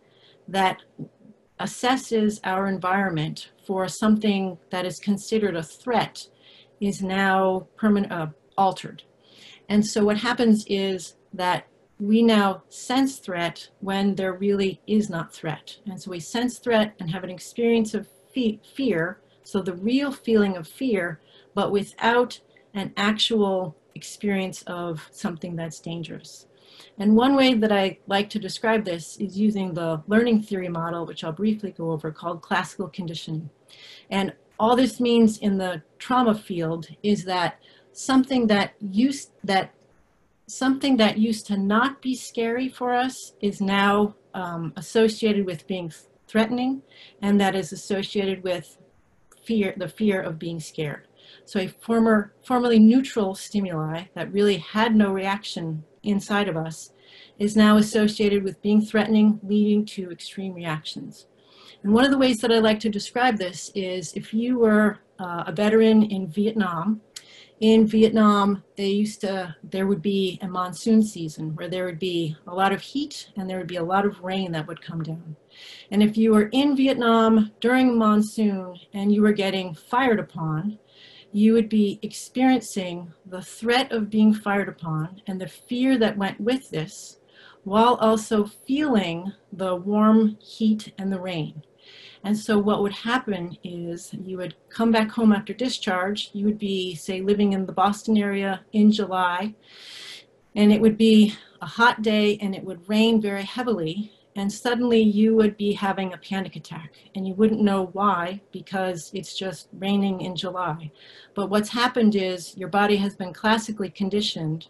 [0.49, 0.83] that
[1.61, 6.27] assesses our environment for something that is considered a threat
[6.81, 8.27] is now permanent, uh,
[8.59, 9.03] altered.
[9.69, 11.67] And so what happens is that
[11.99, 15.79] we now sense threat when there really is not threat.
[15.87, 19.21] And so we sense threat and have an experience of fe- fear.
[19.45, 21.21] So the real feeling of fear,
[21.55, 22.41] but without
[22.75, 26.47] an actual experience of something that's dangerous.
[26.99, 31.07] And one way that I like to describe this is using the learning theory model,
[31.07, 33.51] which I'll briefly go over, called classical conditioning.
[34.11, 37.61] And all this means in the trauma field is that
[37.93, 39.73] something that used that
[40.47, 45.91] something that used to not be scary for us is now um, associated with being
[46.27, 46.83] threatening,
[47.23, 48.77] and that is associated with
[49.43, 51.07] fear, the fear of being scared.
[51.45, 56.93] So a former, formerly neutral stimuli that really had no reaction inside of us
[57.39, 61.27] is now associated with being threatening, leading to extreme reactions.
[61.83, 64.99] And one of the ways that I like to describe this is if you were
[65.19, 67.01] uh, a veteran in Vietnam
[67.61, 72.37] in Vietnam, they used to, there would be a monsoon season where there would be
[72.47, 75.03] a lot of heat and there would be a lot of rain that would come
[75.03, 75.37] down.
[75.91, 80.79] And if you were in Vietnam during monsoon and you were getting fired upon,
[81.35, 86.41] you would be experiencing the threat of being fired upon and the fear that went
[86.41, 87.19] with this,
[87.65, 91.61] while also feeling the warm heat and the rain.
[92.23, 96.31] And so what would happen is you would come back home after discharge.
[96.33, 99.57] You would be, say, living in the Boston area in July,
[100.55, 104.13] and it would be a hot day and it would rain very heavily.
[104.37, 109.13] And suddenly you would be having a panic attack, and you wouldn't know why because
[109.15, 110.91] it's just raining in July.
[111.35, 114.67] But what's happened is your body has been classically conditioned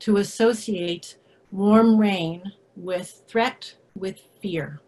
[0.00, 1.16] to associate
[1.50, 4.80] warm rain with threat, with fear.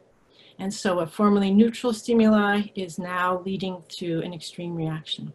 [0.61, 5.33] And so a formerly neutral stimuli is now leading to an extreme reaction.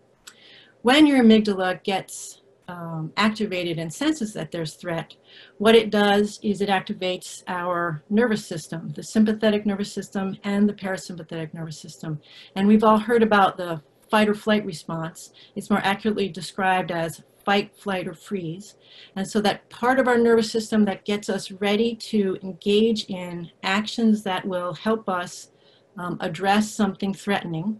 [0.83, 5.15] When your amygdala gets um, activated and senses that there's threat,
[5.57, 10.73] what it does is it activates our nervous system, the sympathetic nervous system and the
[10.73, 12.19] parasympathetic nervous system.
[12.55, 15.31] And we've all heard about the fight or flight response.
[15.55, 18.75] It's more accurately described as fight, flight, or freeze.
[19.15, 23.51] And so that part of our nervous system that gets us ready to engage in
[23.61, 25.51] actions that will help us
[25.97, 27.79] um, address something threatening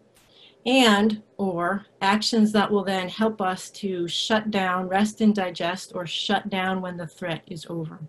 [0.66, 6.08] and or actions that will then help us to shut down, rest and digest, or
[6.08, 8.00] shut down when the threat is over.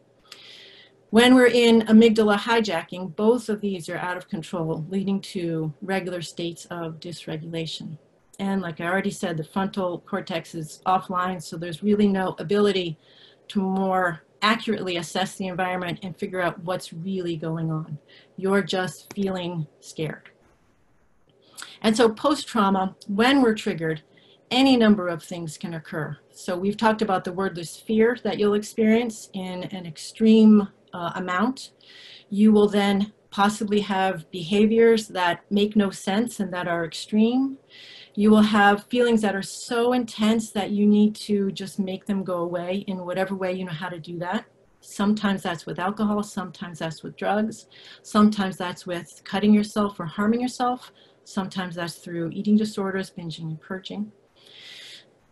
[1.11, 6.21] When we're in amygdala hijacking, both of these are out of control, leading to regular
[6.23, 7.99] states of dysregulation.
[8.39, 12.99] And like I already said, the frontal cortex is offline, so there's really no ability
[13.49, 17.99] to more accurately assess the environment and figure out what's really going on.
[18.37, 20.31] You're just feeling scared.
[21.83, 24.03] And so post-trauma, when we're triggered,
[24.51, 26.17] any number of things can occur.
[26.31, 31.73] So we've talked about the wordless fear that you'll experience in an extreme uh, amount.
[32.31, 37.59] You will then possibly have behaviors that make no sense and that are extreme.
[38.15, 42.25] You will have feelings that are so intense that you need to just make them
[42.25, 44.47] go away in whatever way you know how to do that.
[44.81, 47.67] Sometimes that's with alcohol, sometimes that's with drugs,
[48.03, 50.93] sometimes that's with cutting yourself or harming yourself,
[51.27, 54.13] sometimes that's through eating disorders, binging and purging.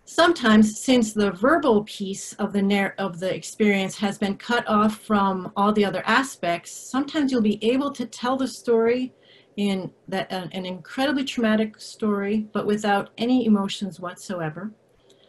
[0.07, 5.51] Sometimes, since the verbal piece of the, of the experience has been cut off from
[5.57, 9.15] all the other aspects, sometimes you'll be able to tell the story
[9.57, 14.73] in that uh, an incredibly traumatic story, but without any emotions whatsoever.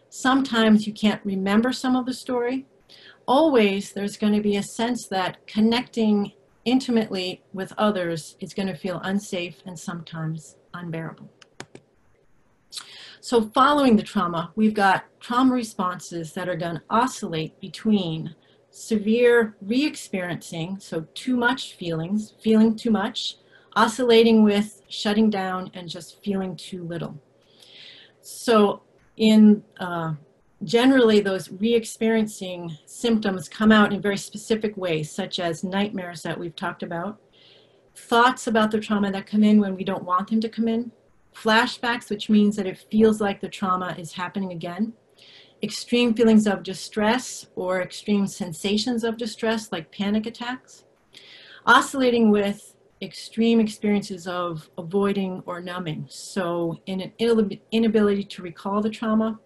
[0.09, 2.65] Sometimes you can't remember some of the story.
[3.27, 6.33] Always there's going to be a sense that connecting
[6.65, 11.31] intimately with others is going to feel unsafe and sometimes unbearable.
[13.21, 18.35] So following the trauma, we've got trauma responses that are going to oscillate between
[18.69, 23.37] severe re-experiencing, so too much feelings, feeling too much,
[23.75, 27.19] oscillating with shutting down and just feeling too little.
[28.21, 28.83] So
[29.17, 30.13] in uh,
[30.63, 36.55] generally those re-experiencing symptoms come out in very specific ways, such as nightmares that we've
[36.55, 37.19] talked about,
[37.95, 40.91] thoughts about the trauma that come in when we don't want them to come in,
[41.35, 44.93] flashbacks, which means that it feels like the trauma is happening again,
[45.61, 50.85] extreme feelings of distress or extreme sensations of distress like panic attacks,
[51.65, 56.05] oscillating with extreme experiences of avoiding or numbing.
[56.09, 57.11] So in an
[57.71, 59.39] inability to recall the trauma,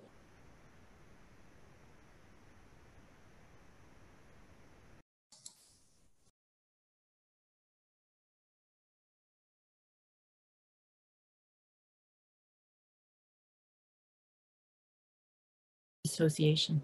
[16.19, 16.83] association.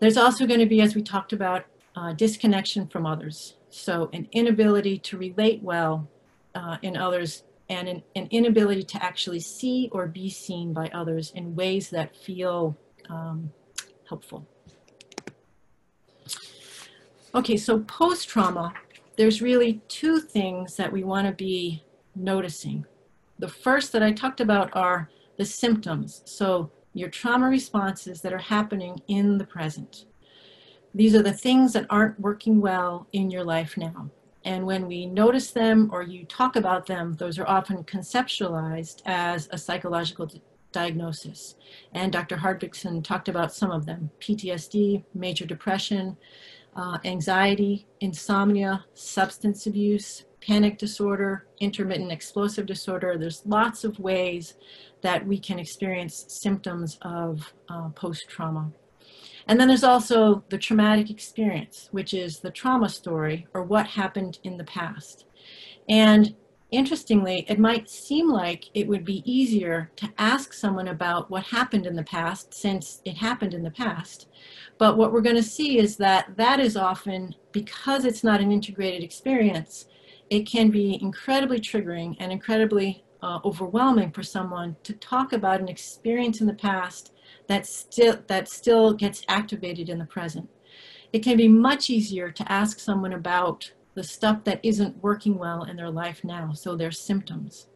[0.00, 1.66] There's also going to be, as we talked about,
[1.96, 3.56] uh, disconnection from others.
[3.70, 6.08] So an inability to relate well
[6.54, 11.32] uh, in others and an, an, inability to actually see or be seen by others
[11.34, 12.76] in ways that feel
[13.08, 13.50] um,
[14.08, 14.46] helpful.
[17.34, 18.74] Okay, so post-trauma,
[19.16, 21.82] there's really two things that we want to be
[22.14, 22.84] noticing.
[23.38, 26.22] The first that I talked about are the symptoms.
[26.26, 30.06] So your trauma responses that are happening in the present.
[30.94, 34.10] These are the things that aren't working well in your life now.
[34.44, 39.48] And when we notice them or you talk about them, those are often conceptualized as
[39.50, 40.30] a psychological
[40.70, 41.56] diagnosis.
[41.92, 42.36] And Dr.
[42.36, 46.16] Hartvigsson talked about some of them, PTSD, major depression,
[46.76, 53.16] uh, anxiety, insomnia, substance abuse, panic disorder, intermittent explosive disorder.
[53.16, 54.54] There's lots of ways
[55.00, 58.72] that we can experience symptoms of uh, post-trauma.
[59.46, 64.38] And then there's also the traumatic experience, which is the trauma story or what happened
[64.42, 65.26] in the past.
[65.88, 66.34] And
[66.70, 71.86] interestingly, it might seem like it would be easier to ask someone about what happened
[71.86, 74.28] in the past since it happened in the past.
[74.78, 78.50] But what we're going to see is that that is often, because it's not an
[78.50, 79.86] integrated experience,
[80.30, 85.68] it can be incredibly triggering and incredibly uh, overwhelming for someone to talk about an
[85.68, 87.12] experience in the past
[87.46, 90.48] that still, that still gets activated in the present.
[91.12, 95.62] It can be much easier to ask someone about the stuff that isn't working well
[95.64, 97.68] in their life now, so their symptoms.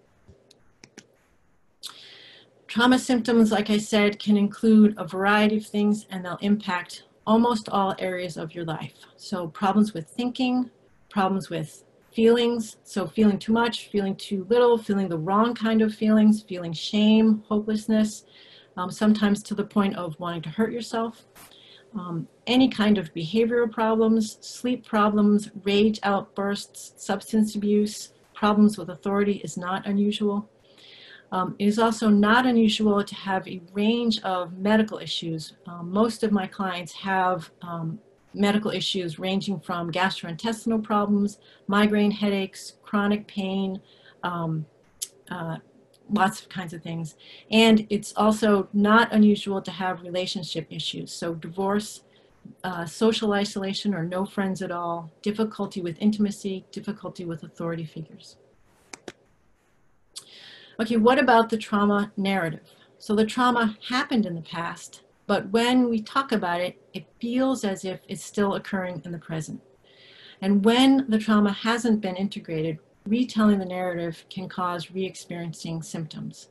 [2.67, 7.69] Trauma symptoms, like I said, can include a variety of things and they'll impact almost
[7.69, 8.93] all areas of your life.
[9.17, 10.71] So problems with thinking,
[11.09, 11.85] problems with
[12.19, 16.73] feelings, so feeling too much, feeling too little, feeling the wrong kind of feelings, feeling
[16.73, 18.25] shame, hopelessness,
[18.77, 21.29] um, sometimes to the point of wanting to hurt yourself.
[21.95, 29.41] Um, any kind of behavioral problems, sleep problems, rage outbursts, substance abuse, problems with authority
[29.45, 30.51] is not unusual.
[31.31, 35.53] Um, it is also not unusual to have a range of medical issues.
[35.69, 38.01] Um, most of my clients have um,
[38.35, 43.81] medical issues ranging from gastrointestinal problems, migraine headaches, chronic pain,
[44.23, 44.67] um,
[45.31, 45.57] uh,
[46.11, 47.17] lots of kinds of things.
[47.51, 51.13] And it's also not unusual to have relationship issues.
[51.13, 52.03] So divorce,
[52.65, 58.37] uh, social isolation or no friends at all, difficulty with intimacy, difficulty with authority figures.
[60.81, 62.71] Okay, what about the trauma narrative?
[62.99, 67.63] So the trauma happened in the past, but when we talk about it, it feels
[67.63, 69.61] as if it's still occurring in the present.
[70.41, 76.49] And when the trauma hasn't been integrated, retelling the narrative can cause re-experiencing symptoms.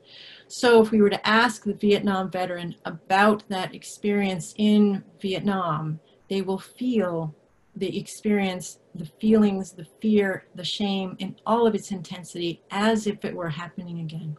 [0.47, 5.99] So if we were to ask the Vietnam veteran about that experience in Vietnam,
[6.29, 7.35] they will feel
[7.75, 13.25] the experience, the feelings, the fear, the shame in all of its intensity as if
[13.25, 14.37] it were happening again.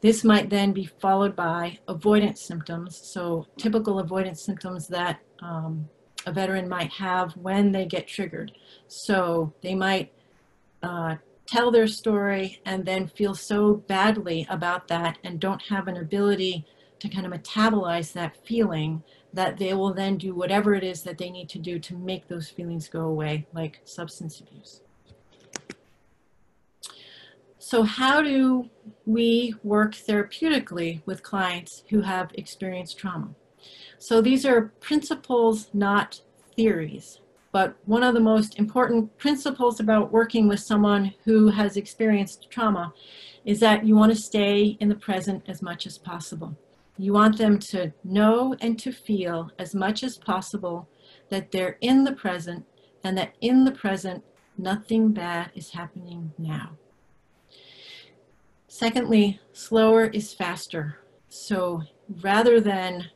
[0.00, 5.88] This might then be followed by avoidance symptoms, so typical avoidance symptoms that um,
[6.26, 8.52] a veteran might have when they get triggered.
[8.88, 10.12] So they might
[10.82, 15.96] uh, tell their story and then feel so badly about that and don't have an
[15.96, 16.64] ability
[17.00, 21.18] to kind of metabolize that feeling that they will then do whatever it is that
[21.18, 24.82] they need to do to make those feelings go away, like substance abuse.
[27.62, 28.70] So how do
[29.04, 33.34] we work therapeutically with clients who have experienced trauma?
[33.98, 36.22] So these are principles, not
[36.56, 37.20] theories.
[37.52, 42.94] But one of the most important principles about working with someone who has experienced trauma
[43.44, 46.56] is that you want to stay in the present as much as possible.
[46.96, 50.88] You want them to know and to feel as much as possible
[51.28, 52.64] that they're in the present
[53.04, 54.24] and that in the present,
[54.56, 56.78] nothing bad is happening now.
[58.72, 61.00] Secondly, slower is faster.
[61.28, 61.82] So
[62.22, 63.10] rather than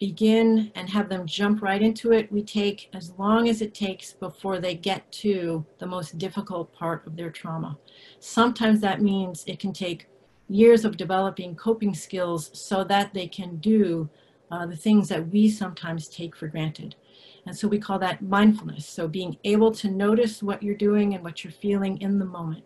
[0.00, 4.14] begin and have them jump right into it, we take as long as it takes
[4.14, 7.78] before they get to the most difficult part of their trauma.
[8.18, 10.08] Sometimes that means it can take
[10.48, 14.10] years of developing coping skills so that they can do
[14.50, 16.96] uh, the things that we sometimes take for granted.
[17.46, 18.84] And so we call that mindfulness.
[18.84, 22.64] So being able to notice what you're doing and what you're feeling in the moment.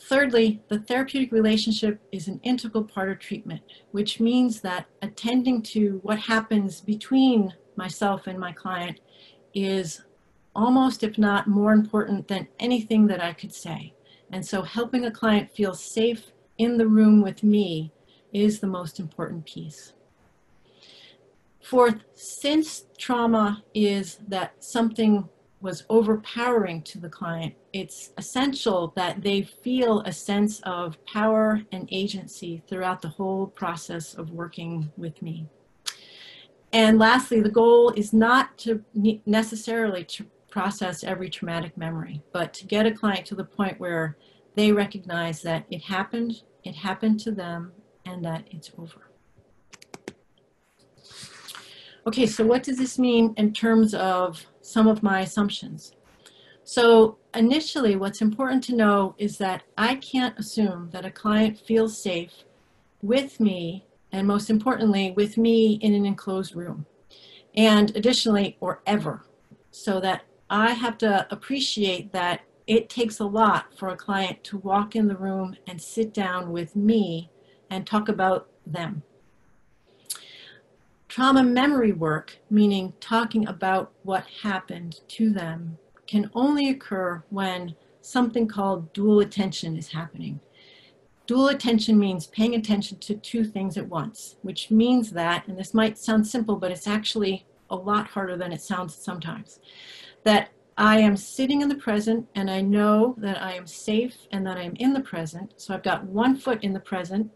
[0.00, 5.98] Thirdly, the therapeutic relationship is an integral part of treatment, which means that attending to
[6.02, 9.00] what happens between myself and my client
[9.54, 10.02] is
[10.54, 13.92] almost, if not more important than anything that I could say.
[14.30, 17.92] And so helping a client feel safe in the room with me
[18.32, 19.94] is the most important piece.
[21.60, 25.28] Fourth, since trauma is that something
[25.60, 31.88] was overpowering to the client, it's essential that they feel a sense of power and
[31.90, 35.46] agency throughout the whole process of working with me.
[36.72, 38.84] And lastly, the goal is not to
[39.26, 44.16] necessarily to process every traumatic memory, but to get a client to the point where
[44.54, 47.72] they recognize that it happened, it happened to them,
[48.04, 49.10] and that it's over.
[52.06, 55.92] Okay, so what does this mean in terms of some of my assumptions?
[56.64, 61.96] So initially, what's important to know is that I can't assume that a client feels
[61.96, 62.44] safe
[63.00, 66.84] with me, and most importantly, with me in an enclosed room.
[67.56, 69.24] And additionally, or ever.
[69.70, 74.58] So that I have to appreciate that it takes a lot for a client to
[74.58, 77.30] walk in the room and sit down with me
[77.70, 79.02] and talk about them.
[81.08, 88.46] Trauma memory work, meaning talking about what happened to them, can only occur when something
[88.46, 90.38] called dual attention is happening.
[91.26, 95.74] Dual attention means paying attention to two things at once, which means that, and this
[95.74, 99.60] might sound simple, but it's actually a lot harder than it sounds sometimes,
[100.24, 104.46] that I am sitting in the present and I know that I am safe and
[104.46, 105.54] that I'm in the present.
[105.56, 107.30] So I've got one foot in the present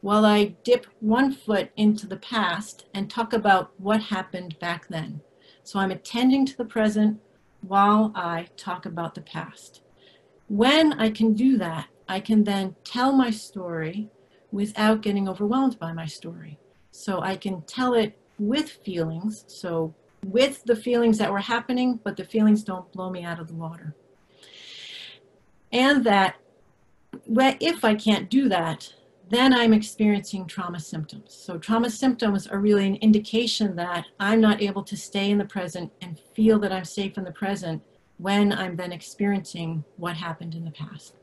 [0.00, 5.20] while I dip one foot into the past and talk about what happened back then.
[5.62, 7.20] So I'm attending to the present
[7.66, 9.82] while I talk about the past.
[10.48, 14.08] When I can do that, I can then tell my story
[14.50, 16.58] without getting overwhelmed by my story.
[16.90, 19.44] So I can tell it with feelings.
[19.46, 19.94] So
[20.24, 23.54] with the feelings that were happening, but the feelings don't blow me out of the
[23.54, 23.94] water.
[25.70, 26.36] And that
[27.28, 28.92] if I can't do that,
[29.30, 31.32] then I'm experiencing trauma symptoms.
[31.32, 35.44] So trauma symptoms are really an indication that I'm not able to stay in the
[35.44, 37.80] present and feel that I'm safe in the present
[38.18, 41.14] when I'm then experiencing what happened in the past.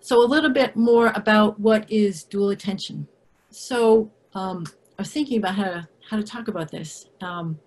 [0.00, 3.08] So a little bit more about what is dual attention.
[3.50, 4.66] So um,
[4.98, 7.06] I was thinking about how to, how to talk about this.
[7.22, 7.58] Um,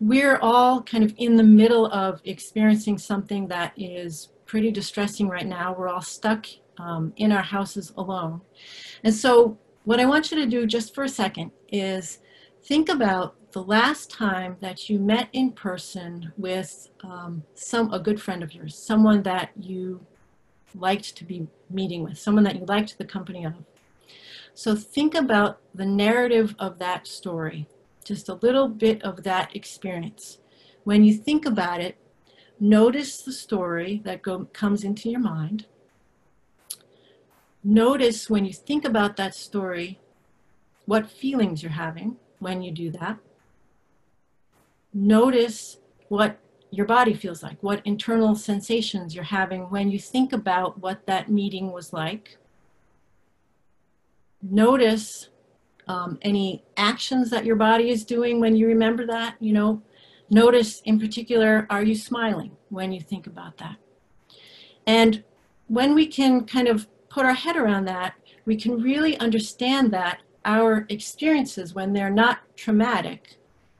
[0.00, 5.46] we're all kind of in the middle of experiencing something that is pretty distressing right
[5.46, 5.74] now.
[5.76, 6.46] We're all stuck
[6.78, 8.40] um, in our houses alone.
[9.02, 12.18] And so what I want you to do just for a second is
[12.62, 18.20] think about the last time that you met in person with um, some a good
[18.20, 20.04] friend of yours, someone that you
[20.74, 23.54] liked to be meeting with, someone that you liked the company of.
[24.54, 27.68] So think about the narrative of that story,
[28.04, 30.38] just a little bit of that experience.
[30.84, 31.96] When you think about it,
[32.58, 35.66] notice the story that go, comes into your mind.
[37.66, 39.98] Notice when you think about that story,
[40.84, 43.18] what feelings you're having when you do that.
[44.92, 46.38] Notice what
[46.70, 51.30] your body feels like, what internal sensations you're having when you think about what that
[51.30, 52.36] meeting was like.
[54.42, 55.30] Notice
[55.88, 59.36] um, any actions that your body is doing when you remember that.
[59.40, 59.82] You know,
[60.28, 63.76] notice in particular, are you smiling when you think about that?
[64.86, 65.24] And
[65.66, 70.18] when we can kind of put our head around that, we can really understand that
[70.44, 73.36] our experiences, when they're not traumatic,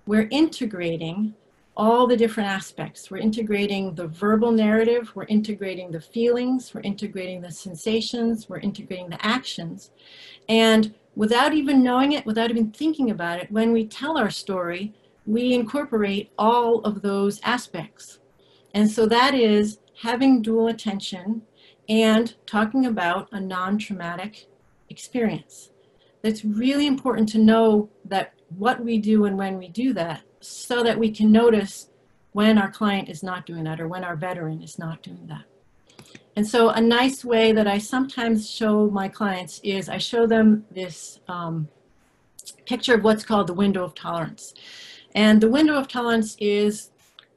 [0.06, 1.34] we're integrating
[1.76, 3.10] all the different aspects.
[3.10, 9.10] We're integrating the verbal narrative, we're integrating the feelings, we're integrating the sensations, we're integrating
[9.10, 9.90] the actions.
[10.48, 14.94] And without even knowing it, without even thinking about it, when we tell our story,
[15.26, 18.20] we incorporate all of those aspects.
[18.74, 21.42] And so that is having dual attention
[21.88, 24.46] and talking about a non-traumatic
[24.88, 25.70] experience.
[26.22, 30.82] It's really important to know that what we do and when we do that so
[30.82, 31.88] that we can notice
[32.32, 35.44] when our client is not doing that or when our veteran is not doing that.
[36.36, 40.64] And so a nice way that I sometimes show my clients is I show them
[40.70, 41.68] this um,
[42.66, 44.54] picture of what's called the window of tolerance.
[45.14, 46.90] And the window of tolerance is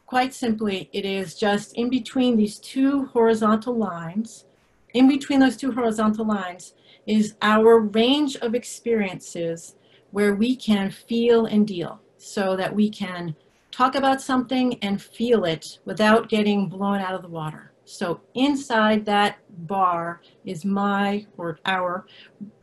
[0.07, 4.45] quite simply, it is just in between these two horizontal lines,
[4.93, 6.73] in between those two horizontal lines
[7.05, 9.75] is our range of experiences
[10.11, 13.35] where we can feel and deal so that we can
[13.69, 17.73] talk about something and feel it without getting blown out of the water.
[17.83, 19.37] So inside that
[19.67, 22.05] bar is my or our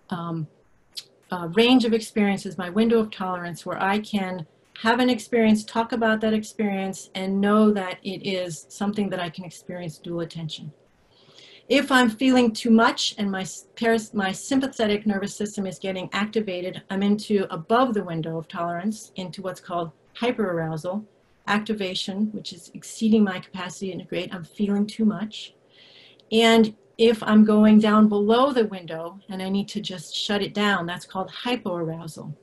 [0.08, 0.46] um,
[1.30, 4.46] uh, range of experiences, my window of tolerance where I can
[4.80, 9.30] have an experience, talk about that experience, and know that it is something that I
[9.30, 10.72] can experience dual attention.
[11.68, 13.46] If I'm feeling too much and my,
[14.12, 19.40] my sympathetic nervous system is getting activated, I'm into above the window of tolerance, into
[19.40, 21.04] what's called hyperarousal,
[21.46, 24.34] activation, which is exceeding my capacity to integrate.
[24.34, 25.54] I'm feeling too much.
[26.30, 30.54] And if I'm going down below the window and I need to just shut it
[30.54, 32.34] down, that's called hypoarousal.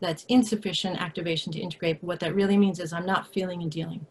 [0.00, 2.00] That's insufficient activation to integrate.
[2.00, 4.06] But what that really means is I'm not feeling and dealing.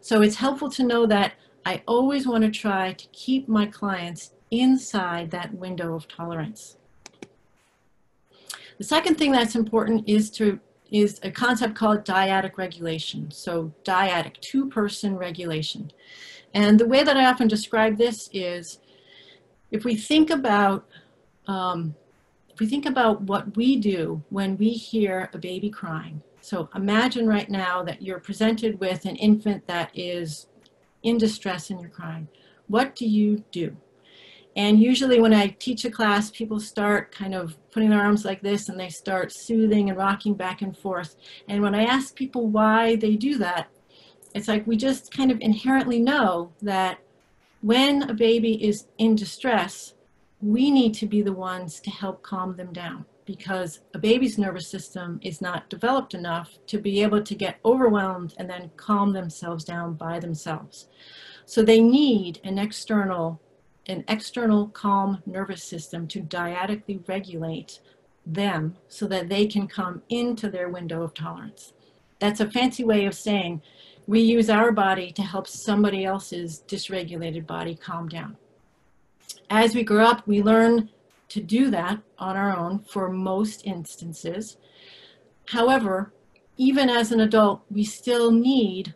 [0.00, 1.34] So it's helpful to know that
[1.66, 6.76] I always want to try to keep my clients inside that window of tolerance.
[8.78, 10.60] The second thing that's important is to
[10.90, 13.30] is a concept called dyadic regulation.
[13.30, 15.92] So dyadic, two-person regulation.
[16.54, 18.78] And the way that I often describe this is
[19.70, 20.86] if we think about
[21.46, 21.94] um,
[22.58, 26.20] if we think about what we do when we hear a baby crying.
[26.40, 30.48] So imagine right now that you're presented with an infant that is
[31.04, 32.26] in distress and you're crying.
[32.66, 33.76] What do you do?
[34.56, 38.42] And usually when I teach a class, people start kind of putting their arms like
[38.42, 41.14] this and they start soothing and rocking back and forth.
[41.46, 43.68] And when I ask people why they do that,
[44.34, 46.98] it's like we just kind of inherently know that
[47.60, 49.94] when a baby is in distress,
[50.40, 54.68] we need to be the ones to help calm them down because a baby's nervous
[54.68, 59.64] system is not developed enough to be able to get overwhelmed and then calm themselves
[59.64, 60.88] down by themselves.
[61.44, 63.40] So they need an external,
[63.86, 67.80] an external calm nervous system to dyadically regulate
[68.24, 71.72] them so that they can come into their window of tolerance.
[72.20, 73.60] That's a fancy way of saying
[74.06, 78.36] we use our body to help somebody else's dysregulated body calm down.
[79.50, 80.90] As we grow up, we learn
[81.28, 84.56] to do that on our own for most instances.
[85.46, 86.12] However,
[86.56, 88.94] even as an adult, we still need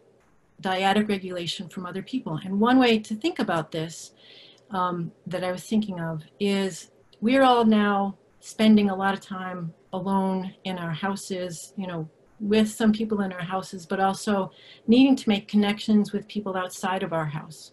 [0.60, 2.38] dyadic regulation from other people.
[2.44, 4.12] And one way to think about this
[4.70, 9.72] um, that I was thinking of is we're all now spending a lot of time
[9.92, 12.08] alone in our houses, you know,
[12.40, 14.50] with some people in our houses, but also
[14.86, 17.72] needing to make connections with people outside of our house.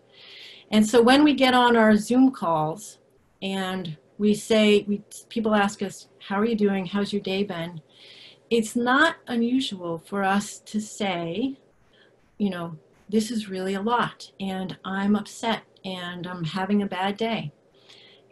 [0.72, 3.00] And so when we get on our Zoom calls
[3.42, 6.86] and we say, we, people ask us, how are you doing?
[6.86, 7.82] How's your day been?
[8.50, 11.58] It's not unusual for us to say,
[12.38, 12.78] you know,
[13.08, 17.52] this is really a lot and I'm upset and I'm having a bad day.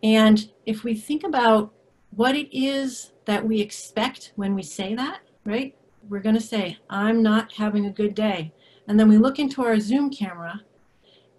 [0.03, 1.73] And if we think about
[2.11, 5.76] what it is that we expect when we say that, right?
[6.07, 8.53] We're going to say, I'm not having a good day.
[8.88, 10.61] And then we look into our Zoom camera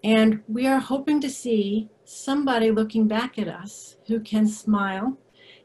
[0.03, 5.17] and we are hoping to see somebody looking back at us who can smile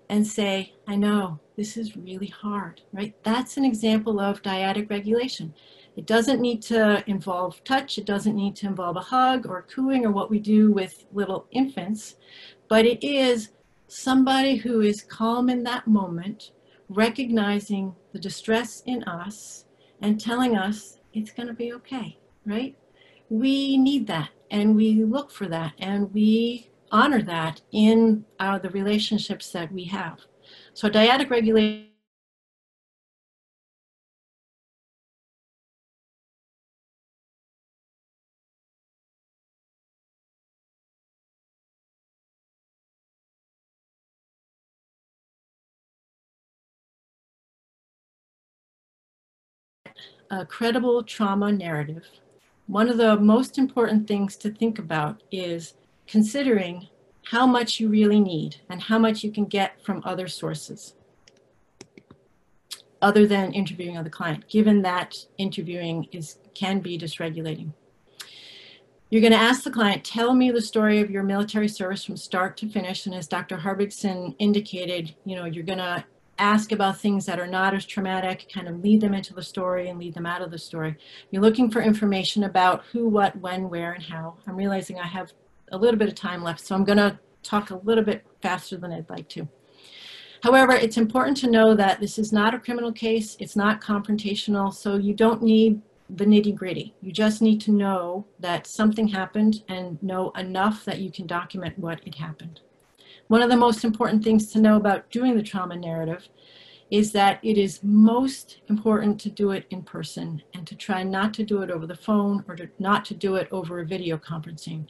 [0.08, 3.14] and say, I know, this is really hard, right?
[3.22, 5.54] That's an example of dyadic regulation.
[5.96, 10.04] It doesn't need to involve touch, it doesn't need to involve a hug or cooing
[10.04, 12.16] or what we do with little infants,
[12.68, 13.50] but it is
[13.86, 16.50] somebody who is calm in that moment,
[16.88, 19.64] recognizing the distress in us
[20.00, 22.76] and telling us it's going to be okay, right?
[23.28, 28.70] We need that and we look for that and we honor that in uh, the
[28.70, 30.20] relationships that we have.
[30.74, 31.88] So dyadic regulation
[50.30, 52.04] a credible trauma narrative,
[52.66, 55.74] one of the most important things to think about is
[56.06, 56.88] considering
[57.26, 60.94] how much you really need and how much you can get from other sources
[63.02, 67.70] other than interviewing the client, given that interviewing is can be dysregulating.
[69.10, 72.16] You're going to ask the client, tell me the story of your military service from
[72.16, 73.04] start to finish.
[73.04, 73.58] And as Dr.
[73.58, 76.04] Hartvigsson indicated, you know, you're going to
[76.38, 79.88] ask about things that are not as traumatic, kind of lead them into the story
[79.88, 80.96] and lead them out of the story.
[81.30, 84.36] You're looking for information about who, what, when, where, and how.
[84.46, 85.32] I'm realizing I have
[85.72, 88.76] a little bit of time left, so I'm going to talk a little bit faster
[88.76, 89.48] than I'd like to.
[90.42, 94.74] However, it's important to know that this is not a criminal case, it's not confrontational,
[94.74, 95.80] so you don't need
[96.10, 96.94] the nitty gritty.
[97.00, 101.78] You just need to know that something happened and know enough that you can document
[101.78, 102.60] what it happened.
[103.28, 106.28] One of the most important things to know about doing the trauma narrative
[106.90, 111.32] is that it is most important to do it in person and to try not
[111.34, 114.18] to do it over the phone or to not to do it over a video
[114.18, 114.86] conferencing.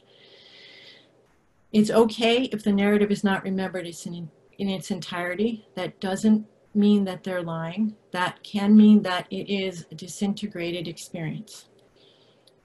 [1.71, 5.67] It's okay if the narrative is not remembered in, in its entirety.
[5.75, 7.95] That doesn't mean that they're lying.
[8.11, 11.65] That can mean that it is a disintegrated experience.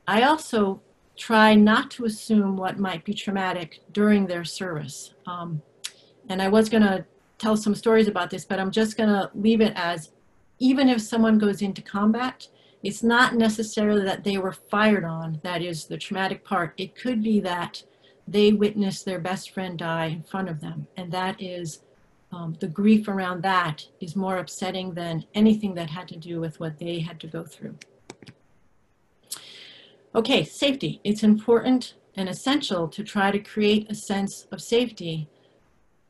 [0.06, 0.82] I also
[1.20, 5.12] try not to assume what might be traumatic during their service.
[5.26, 5.60] Um,
[6.30, 7.04] and I was going to
[7.36, 10.12] tell some stories about this, but I'm just going to leave it as
[10.58, 12.48] even if someone goes into combat,
[12.82, 16.72] it's not necessarily that they were fired on, that is the traumatic part.
[16.78, 17.82] It could be that
[18.26, 20.86] they witnessed their best friend die in front of them.
[20.96, 21.82] And that is
[22.32, 26.60] um, the grief around that is more upsetting than anything that had to do with
[26.60, 27.76] what they had to go through.
[30.12, 31.00] Okay, safety.
[31.04, 35.28] It's important and essential to try to create a sense of safety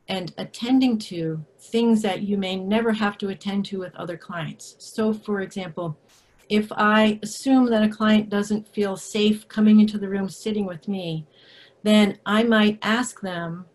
[0.09, 4.75] and attending to things that you may never have to attend to with other clients.
[4.79, 5.99] So for example,
[6.49, 10.89] if I assume that a client doesn't feel safe coming into the room sitting with
[10.89, 11.27] me,
[11.83, 13.67] then I might ask them,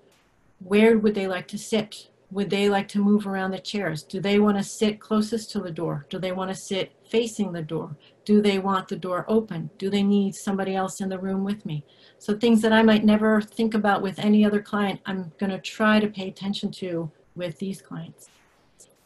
[0.58, 2.10] where would they like to sit?
[2.36, 4.04] Would they like to move around the chairs?
[4.04, 6.06] Do they want to sit closest to the door?
[6.10, 7.96] Do they want to sit facing the door?
[8.26, 9.70] Do they want the door open?
[9.78, 11.86] Do they need somebody else in the room with me?
[12.20, 15.60] So things that I might never think about with any other client, I'm going to
[15.60, 18.28] try to pay attention to with these clients.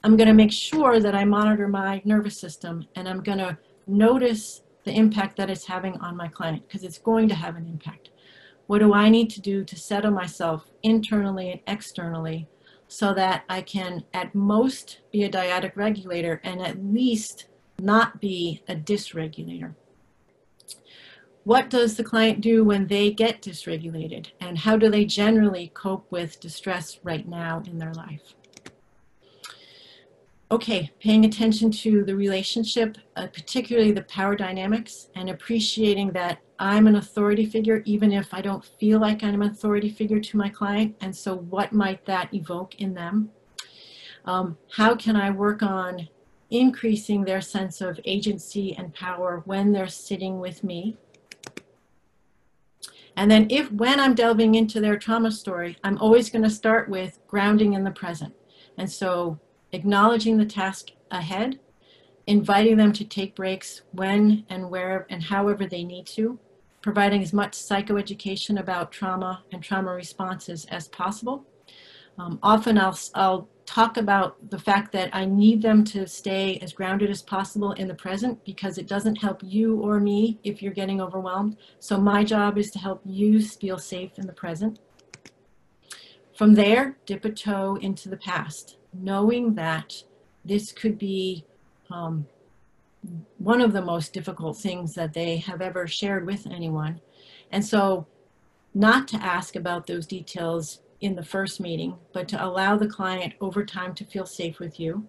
[0.04, 3.60] I'm going to make sure that I monitor my nervous system and I'm going to
[3.86, 7.68] notice the impact that it's having on my client because it's going to have an
[7.68, 8.10] impact.
[8.66, 12.48] What do I need to do to settle myself internally and externally
[12.90, 17.45] so that I can at most be a dyadic regulator and at least
[17.80, 19.76] not be a dysregulator.
[21.44, 26.11] What does the client do when they get dysregulated and how do they generally cope
[26.11, 28.34] with distress right now in their life?
[30.52, 36.88] Okay, paying attention to the relationship, uh, particularly the power dynamics, and appreciating that I'm
[36.88, 40.49] an authority figure, even if I don't feel like I'm an authority figure to my
[40.49, 40.95] client.
[41.02, 43.31] And so, what might that evoke in them?
[44.26, 46.10] Um, how can I work on
[46.49, 50.98] increasing their sense of agency and power when they're sitting with me.
[53.15, 56.90] And then if when I'm delving into their trauma story, I'm always going to start
[56.90, 58.34] with grounding in the present.
[58.77, 59.40] And so
[59.73, 61.60] acknowledging the task ahead,
[62.27, 66.40] inviting them to take breaks when and where and however they need to,
[66.82, 71.46] providing as much psychoeducation about trauma and trauma responses as possible.
[72.18, 76.74] Um, often I'll, I'll talk about the fact that I need them to stay as
[76.74, 80.74] grounded as possible in the present because it doesn't help you or me if you're
[80.74, 81.56] getting overwhelmed.
[81.80, 84.80] So my job is to help you feel safe in the present.
[86.36, 90.04] From there, dip a toe into the past, knowing that
[90.44, 91.46] this could be
[91.92, 92.26] um,
[93.38, 97.00] one of the most difficult things that they have ever shared with anyone.
[97.52, 98.08] And so,
[98.74, 103.34] not to ask about those details in the first meeting, but to allow the client
[103.42, 105.08] over time to feel safe with you,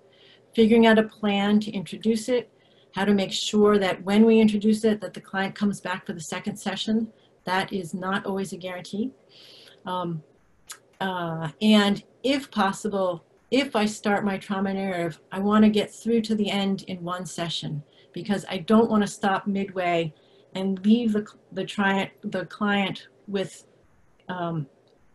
[0.55, 2.51] figuring out a plan to introduce it,
[2.95, 6.13] how to make sure that when we introduce it, that the client comes back for
[6.13, 7.13] the second session.
[7.45, 9.11] That is not always a guarantee.
[9.87, 10.23] Um,
[11.01, 16.23] uh, and if possible, if I start my trauma narrative, I want to get through
[16.23, 17.83] to the end in one session
[18.13, 20.15] because I don't want to stop midway
[20.55, 23.65] and leave the, the, client, the client with
[24.29, 24.67] um,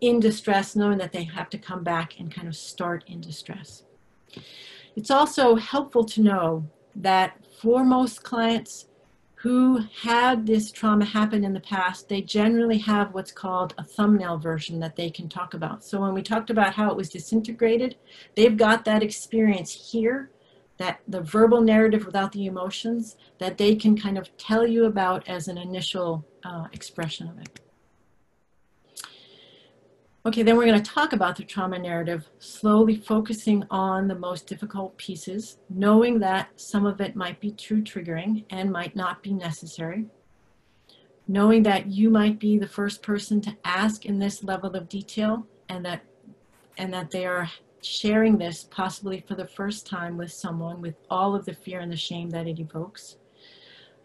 [0.01, 3.83] in distress, knowing that they have to come back and kind of start in distress.
[4.95, 8.87] It's also helpful to know that for most clients
[9.45, 14.39] who had this trauma happen in the past, they generally have what's called a thumbnail
[14.39, 15.84] version that they can talk about.
[15.84, 17.95] So when we talked about how it was disintegrated,
[18.35, 20.31] they've got that experience here,
[20.77, 25.30] that the verbal narrative without the emotions that they can kind of tell you about
[25.30, 27.59] as an initial uh, expression of it.
[30.27, 34.47] Okay, then we're going to talk about the trauma narrative, slowly focusing on the most
[34.47, 39.34] difficult pieces, knowing that some of it might be too triggering and might not be
[39.34, 40.06] necessary.
[41.27, 45.45] Knowing that you might be the first person to ask in this level of detail
[45.69, 46.02] and that
[46.76, 47.52] and that they are
[47.84, 51.91] sharing this possibly for the first time with someone with all of the fear and
[51.91, 53.18] the shame that it evokes.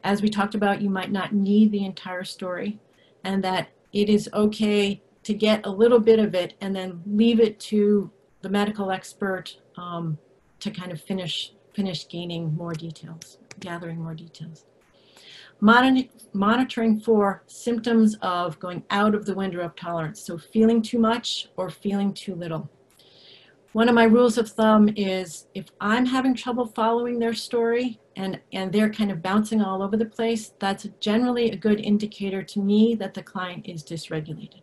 [0.04, 2.78] As we talked about, you might not need the entire story
[3.24, 7.38] and that it is okay to get a little bit of it and then leave
[7.38, 8.10] it to
[8.42, 10.18] the medical expert um,
[10.58, 14.64] to kind of finish finish gaining more details, gathering more details.
[15.60, 20.98] Mon monitoring for symptoms of going out of the window of tolerance, so feeling too
[20.98, 22.68] much or feeling too little.
[23.72, 28.40] One of my rules of thumb is if I'm having trouble following their story and,
[28.52, 32.58] and they're kind of bouncing all over the place, that's generally a good indicator to
[32.58, 34.62] me that the client is dysregulated.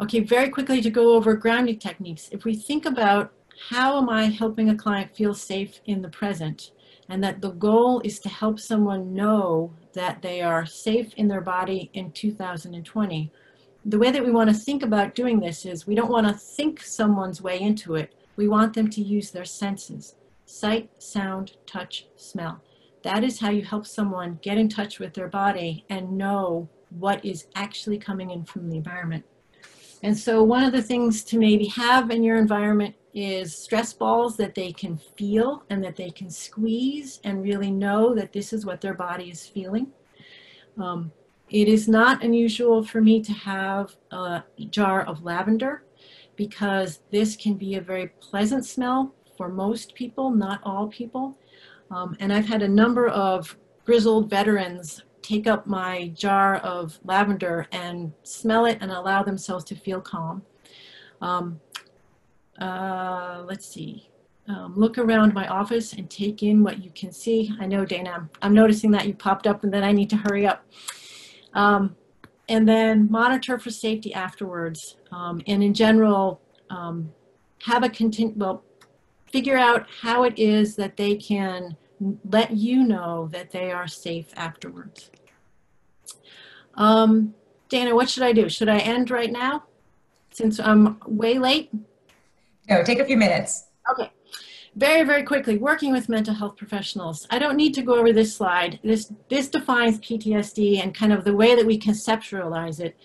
[0.00, 2.28] Okay, very quickly to go over grounding techniques.
[2.30, 3.32] If we think about
[3.70, 6.70] how am I helping a client feel safe in the present,
[7.08, 11.40] and that the goal is to help someone know that they are safe in their
[11.40, 13.32] body in 2020,
[13.84, 16.34] the way that we want to think about doing this is we don't want to
[16.34, 18.14] think someone's way into it.
[18.36, 20.14] We want them to use their senses
[20.46, 22.62] sight, sound, touch, smell.
[23.02, 27.22] That is how you help someone get in touch with their body and know what
[27.22, 29.24] is actually coming in from the environment.
[30.02, 34.36] And so one of the things to maybe have in your environment is stress balls
[34.36, 38.64] that they can feel and that they can squeeze and really know that this is
[38.64, 39.88] what their body is feeling.
[40.78, 41.10] Um,
[41.50, 45.82] it is not unusual for me to have a jar of lavender
[46.36, 51.36] because this can be a very pleasant smell for most people, not all people.
[51.90, 57.66] Um, and I've had a number of grizzled veterans take up my jar of lavender
[57.70, 60.40] and smell it and allow themselves to feel calm.
[61.20, 61.60] Um,
[62.58, 64.08] uh, let's see.
[64.48, 67.52] Um, look around my office and take in what you can see.
[67.60, 70.16] I know, Dana, I'm, I'm noticing that you popped up and then I need to
[70.16, 70.64] hurry up.
[71.52, 71.94] Um,
[72.48, 74.96] and then monitor for safety afterwards.
[75.12, 76.40] Um, and in general,
[76.70, 77.12] um,
[77.64, 78.64] have a continue, well,
[79.30, 81.76] figure out how it is that they can
[82.30, 85.10] let you know that they are safe afterwards.
[86.78, 87.34] Um,
[87.68, 88.48] Dana, what should I do?
[88.48, 89.64] Should I end right now
[90.30, 91.70] since I'm way late?
[92.70, 93.64] No, take a few minutes.
[93.90, 94.10] Okay.
[94.76, 97.26] Very, very quickly, working with mental health professionals.
[97.30, 98.78] I don't need to go over this slide.
[98.84, 102.96] This, this defines PTSD and kind of the way that we conceptualize it.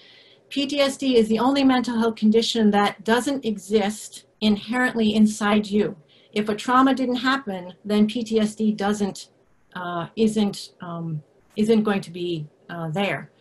[0.52, 5.96] PTSD is the only mental health condition that doesn't exist inherently inside you.
[6.32, 9.30] If a trauma didn't happen, then PTSD doesn't,
[9.76, 11.24] uh, isn't, um,
[11.56, 13.32] isn't going to be uh, there.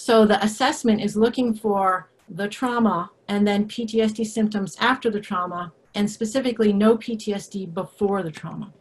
[0.00, 5.72] So the assessment is looking for the trauma and then PTSD symptoms after the trauma,
[5.96, 8.72] and specifically no PTSD before the trauma.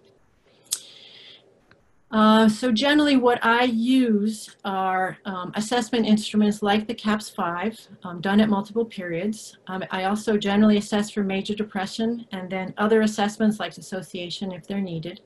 [2.11, 8.39] Uh, so generally what I use are um, assessment instruments like the CAPS-5, um, done
[8.39, 9.57] at multiple periods.
[9.65, 14.67] Um, I also generally assess for major depression and then other assessments like dissociation if
[14.67, 15.21] they're needed.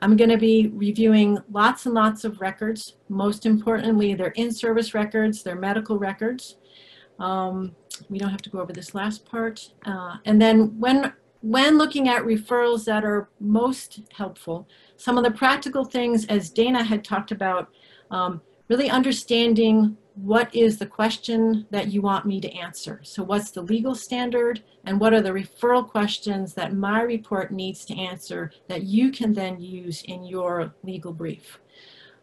[0.00, 2.96] I'm going to be reviewing lots and lots of records.
[3.08, 6.56] Most importantly, their in-service records, their medical records.
[7.18, 7.74] Um,
[8.08, 9.70] we don't have to go over this last part.
[9.84, 15.30] Uh, and then when, when looking at referrals that are most helpful, some of the
[15.30, 17.68] practical things, as Dana had talked about,
[18.10, 23.00] um, really understanding what is the question that you want me to answer?
[23.04, 27.84] So what's the legal standard and what are the referral questions that my report needs
[27.86, 31.60] to answer that you can then use in your legal brief?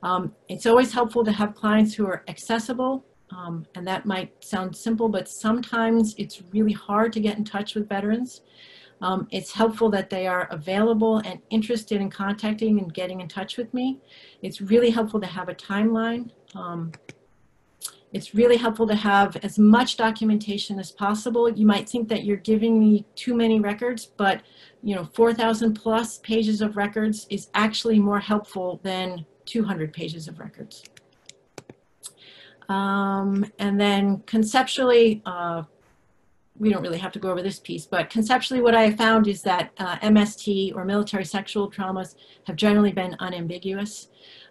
[0.04, 4.76] Um, it's always helpful to have clients who are accessible um, and that might sound
[4.76, 8.42] simple, but sometimes it's really hard to get in touch with veterans.
[9.02, 13.58] Um, it's helpful that they are available and interested in contacting and getting in touch
[13.58, 14.00] with me.
[14.42, 16.30] It's really helpful to have a timeline.
[16.56, 16.92] Um,
[18.16, 21.50] it's really helpful to have as much documentation as possible.
[21.50, 24.42] You might think that you're giving me too many records, but
[24.82, 30.40] you know, 4,000 plus pages of records is actually more helpful than 200 pages of
[30.40, 30.86] records.
[32.70, 35.64] Um, and then conceptually, uh,
[36.58, 39.42] we don't really have to go over this piece, but conceptually what I found is
[39.42, 42.16] that uh, MST or military sexual traumas
[42.46, 44.08] have generally been unambiguous.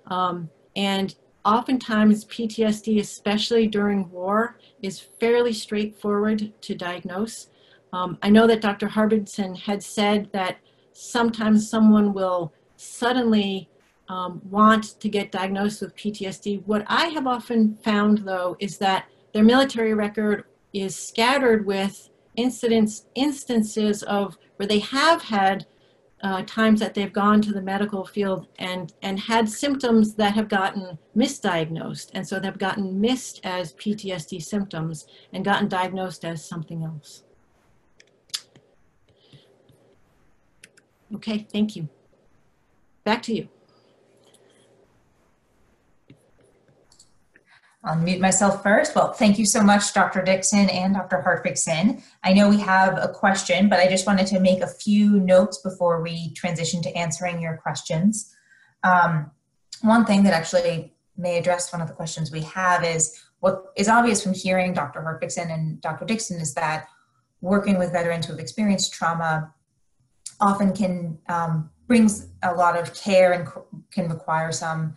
[0.09, 1.15] Um, and
[1.45, 7.49] oftentimes PTSD, especially during war, is fairly straightforward to diagnose.
[7.93, 8.89] Um, I know that Dr.
[8.89, 10.59] Hartvigsson had said that
[10.93, 13.69] sometimes someone will suddenly
[14.09, 16.62] um, want to get diagnosed with PTSD.
[16.66, 23.07] What I have often found, though, is that their military record is scattered with incidents,
[23.15, 25.66] instances of where they have had
[26.25, 30.49] uh, times that they've gone to the medical field and, and had symptoms that have
[30.49, 32.11] gotten misdiagnosed.
[32.15, 37.25] And so they've gotten missed as PTSD symptoms and gotten diagnosed as something else.
[41.15, 41.91] Okay, thank you.
[43.05, 43.49] Back to you.
[47.85, 48.94] I'll mute myself first.
[48.94, 50.23] Well, thank you so much, Dr.
[50.23, 51.23] Dixon and Dr.
[51.24, 52.02] Hartvigsson.
[52.23, 55.59] I know we have a question, but I just wanted to make a few notes
[55.59, 58.35] before we transition to answering your questions.
[58.85, 59.31] Um,
[59.82, 63.89] one thing that actually may address one of the questions we have is what is
[63.89, 65.01] obvious from hearing Dr.
[65.01, 66.06] Hartvigsson and Dr.
[66.06, 66.86] Dixon is that
[67.43, 69.52] working with veterans who have experienced trauma
[70.40, 73.47] often can um, brings a lot of care and
[73.90, 74.94] can require some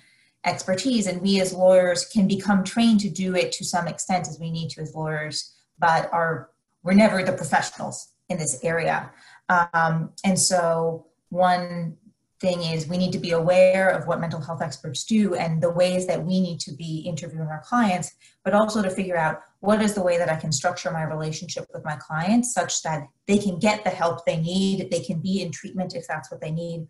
[0.48, 4.40] expertise and we as lawyers can become trained to do it to some extent as
[4.40, 6.50] we need to as lawyers but are
[6.84, 9.12] we're never the professionals in this area.
[9.50, 11.98] Um, and so one
[12.40, 15.70] thing is we need to be aware of what mental health experts do and the
[15.70, 18.12] ways that we need to be interviewing our clients
[18.44, 21.66] but also to figure out what is the way that i can structure my relationship
[21.74, 25.42] with my clients such that they can get the help they need they can be
[25.42, 26.86] in treatment if that's what they need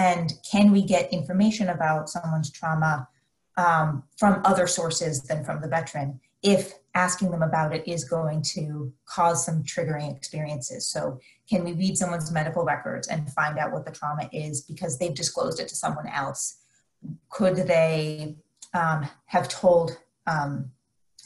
[0.00, 3.06] and can we get information about someone's trauma
[3.58, 8.40] um, from other sources than from the veteran if asking them about it is going
[8.40, 13.72] to cause some triggering experiences so can we read someone's medical records and find out
[13.72, 16.60] what the trauma is because they've disclosed it to someone else
[17.28, 18.36] could they
[18.72, 20.70] um, have told um,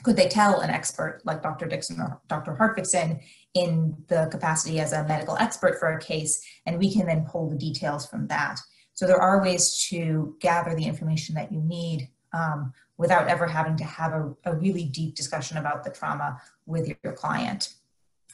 [0.02, 1.66] could they tell an expert like Dr.
[1.66, 2.56] Dixon or Dr.
[2.56, 3.20] Hartvigsson
[3.54, 7.48] in the capacity as a medical expert for a case, and we can then pull
[7.48, 8.58] the details from that.
[8.94, 13.76] So there are ways to gather the information that you need um, without ever having
[13.76, 17.74] to have a, a, really deep discussion about the trauma with your, client.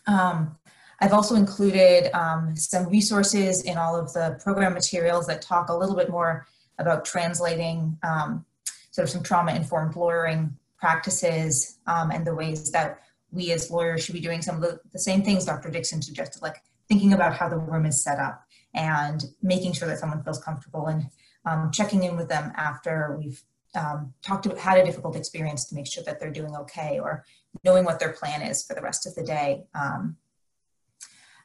[0.06, 0.56] Um,
[1.00, 5.76] I've also included um, some resources in all of the program materials that talk a
[5.76, 6.46] little bit more
[6.78, 8.44] about translating um,
[8.90, 13.00] sort of some trauma-informed lawyering practices um, and the ways that
[13.32, 15.70] we as lawyers should be doing some of the, the same things Dr.
[15.70, 18.44] Dixon suggested, like thinking about how the room is set up
[18.74, 21.04] and making sure that someone feels comfortable and
[21.46, 23.42] um, checking in with them after we've
[23.74, 27.24] um, talked about had a difficult experience to make sure that they're doing okay or
[27.64, 29.64] knowing what their plan is for the rest of the day.
[29.74, 30.16] Um,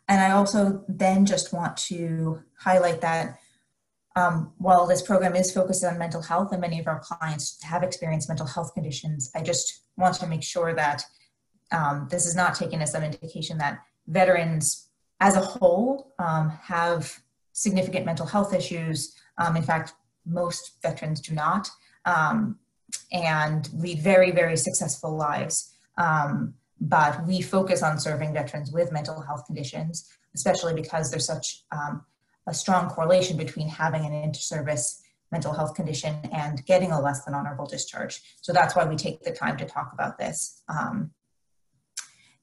[0.07, 3.39] and I also then just want to highlight that
[4.15, 7.83] um, while this program is focused on mental health and many of our clients have
[7.83, 11.03] experienced mental health conditions, I just want to make sure that
[11.71, 14.87] um, this is not taken as some indication that veterans
[15.19, 17.19] as a whole um, have
[17.53, 19.15] significant mental health issues.
[19.37, 19.93] Um, in fact,
[20.25, 21.69] most veterans do not
[22.05, 22.59] um,
[23.11, 25.73] and lead very, very successful lives.
[25.97, 31.63] Um, but we focus on serving veterans with mental health conditions, especially because there's such
[32.47, 35.01] a strong correlation between having an inter-service
[35.31, 38.21] mental health condition and getting a less than honorable discharge.
[38.41, 40.61] So that's why we take the time to talk about this.
[40.69, 41.11] Um,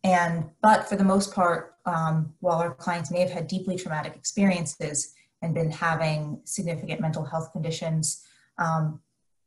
[0.05, 4.15] and, but for the most part, um, while our clients may have had deeply traumatic
[4.15, 8.24] experiences and been having significant mental health conditions,
[8.59, 9.01] um,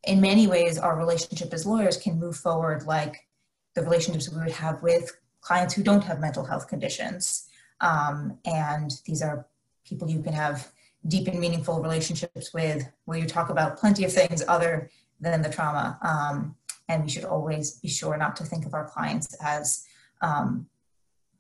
[0.04, 3.28] in many ways, our relationship as lawyers can move forward like
[3.74, 7.48] the relationships we would have with clients who don't have mental health conditions.
[7.82, 9.46] Um, and these are
[9.86, 10.72] people you can have
[11.08, 15.50] deep and meaningful relationships with where you talk about plenty of things other than the
[15.50, 16.00] trauma.
[16.02, 16.56] Um,
[16.88, 19.86] and we should always be sure not to think of our clients as
[20.22, 20.68] um,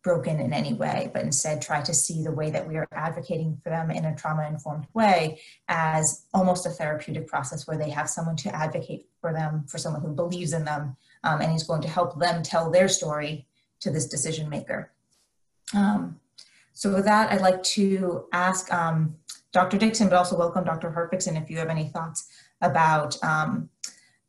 [0.06, 3.60] broken in any way, but instead try to see the way that we are advocating
[3.64, 8.08] for them in a trauma informed way as almost a therapeutic process where they have
[8.08, 11.82] someone to advocate for them, for someone who believes in them, um, and is going
[11.82, 13.48] to help them tell their story
[13.80, 14.92] to this decision maker.
[15.74, 16.20] Um,
[16.74, 19.16] so with that, I'd like to ask um,
[19.52, 19.78] Dr.
[19.78, 20.92] Dixon, but also welcome Dr.
[20.92, 22.30] Hartvigsson if you have any thoughts
[22.62, 23.70] about um,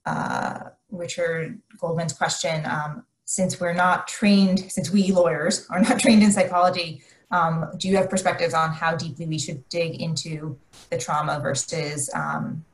[0.07, 2.65] uh, Richard Goldman's question.
[2.65, 7.89] Um, since we're not trained, since we lawyers are not trained in psychology, um, do
[7.89, 10.57] you have perspectives on how deeply we should dig into
[10.91, 12.65] the trauma versus, um,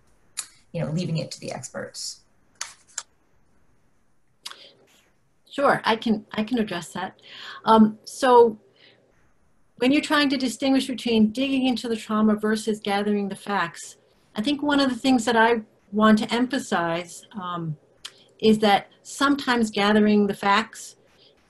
[0.72, 2.20] you know, leaving it to the experts?
[5.50, 7.20] Sure, I can I can address that.
[7.64, 8.58] Um, so
[9.76, 13.96] when you're trying to distinguish between digging into the trauma versus gathering the facts,
[14.36, 15.62] I think one of the things that I
[15.92, 17.76] want to emphasize um,
[18.38, 20.96] is that sometimes gathering the facts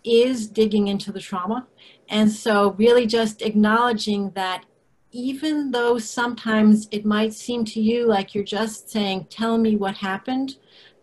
[0.05, 1.67] is digging into the trauma.
[2.09, 4.65] And so, really, just acknowledging that
[5.13, 9.97] even though sometimes it might seem to you like you're just saying, Tell me what
[9.97, 10.57] happened,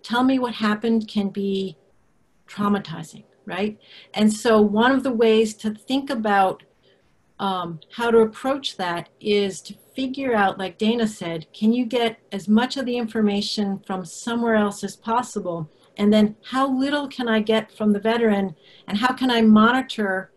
[0.03, 1.77] tell me what happened can be
[2.47, 3.80] traumatizing, right?
[4.13, 6.63] And so, one of the ways to think about
[7.39, 12.19] um, how to approach that is to figure out, like Dana said, can you get
[12.31, 15.69] as much of the information from somewhere else as possible?
[15.99, 18.55] And then how little can I get from the veteran?
[18.88, 20.31] And how can I monitor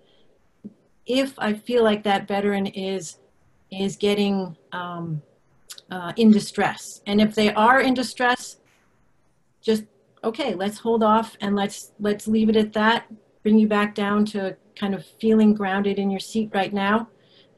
[1.06, 3.18] if I feel like that veteran is,
[3.70, 5.22] is getting um,
[5.90, 7.00] uh, in distress?
[7.06, 8.58] And if they are in distress,
[9.62, 9.84] just
[10.24, 13.06] okay, let's hold off and let's let's leave it at that.
[13.42, 17.08] Bring you back down to kind of feeling grounded in your seat right now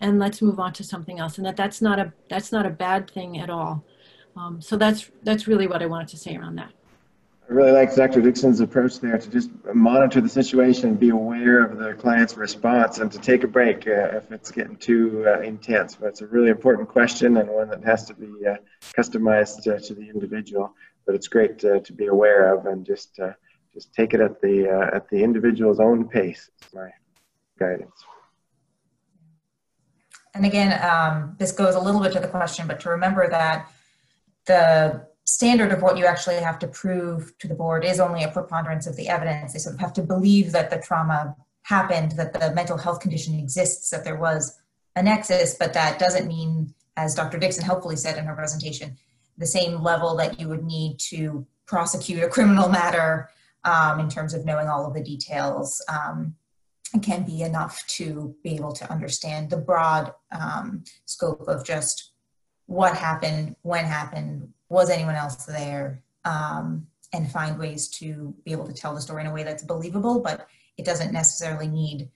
[0.01, 2.71] and let's move on to something else and that that's not a that's not a
[2.71, 3.85] bad thing at all
[4.37, 6.73] um, so that's that's really what i wanted to say around that
[7.49, 8.23] I really like Dr.
[8.23, 13.13] Dixon's approach there to just monitor the situation, be aware of the client's response, and
[13.13, 15.95] to take a break uh, if it's getting too uh, intense.
[15.95, 18.57] But it's a really important question and one that has to be uh,
[18.97, 20.75] customized uh, to the individual.
[21.05, 23.33] But it's great to, be aware of and just uh,
[23.75, 26.49] just take it at the uh, at the individual's own pace.
[26.73, 26.89] My
[27.59, 27.93] guidance.
[30.33, 33.71] And again, um, this goes a little bit to the question, but to remember that
[34.47, 38.31] the standard of what you actually have to prove to the board is only a
[38.31, 39.53] preponderance of the evidence.
[39.53, 43.39] They sort of have to believe that the trauma happened, that the mental health condition
[43.39, 44.59] exists, that there was
[44.97, 47.39] a nexus, but that doesn't mean, as Dr.
[47.39, 48.97] Dixon helpfully said in her presentation,
[49.39, 53.31] the same level that you would need to prosecute a criminal matter
[53.65, 55.83] um, in terms of knowing all of the details.
[55.89, 56.37] Um,
[57.03, 62.13] can be enough to be able to understand the broad um, scope of just
[62.67, 68.67] what happened, when happened, was anyone else there, um, and find ways to be able
[68.67, 72.11] to tell the story in a way that's believable, but it doesn't necessarily need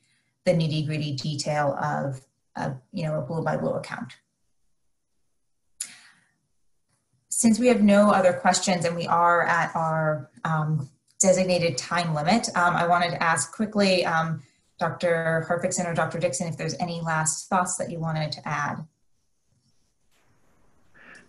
[0.45, 2.21] the nitty gritty detail of,
[2.93, 4.15] you know, a blow by blow account.
[7.29, 10.89] Since we have no other questions and we are at our um,
[11.21, 14.43] designated time limit, um, I wanted to ask quickly, um,
[14.79, 15.47] Dr.
[15.49, 16.19] Hartvigsson or Dr.
[16.19, 18.85] Dixon, if there's any last thoughts that you wanted to add.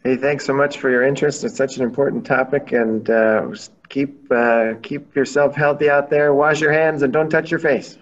[0.04, 1.44] Hey, thanks so much for your interest.
[1.44, 3.52] It's such an important topic, and uh,
[3.90, 6.34] keep uh, keep yourself healthy out there.
[6.34, 7.98] Wash your hands and don't touch your face.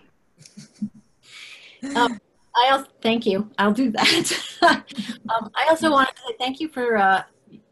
[1.96, 2.20] Um,
[2.56, 3.50] I also thank you.
[3.58, 4.32] I'll do that.
[4.62, 7.24] um, I also want to say thank you for uh,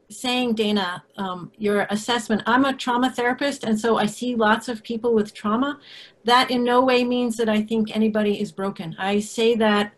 [0.10, 2.42] saying, Dana, um, your assessment.
[2.48, 5.80] I'm a trauma therapist, and so I see lots of people with trauma.
[6.24, 8.96] That in no way means that I think anybody is broken.
[8.98, 9.94] I say that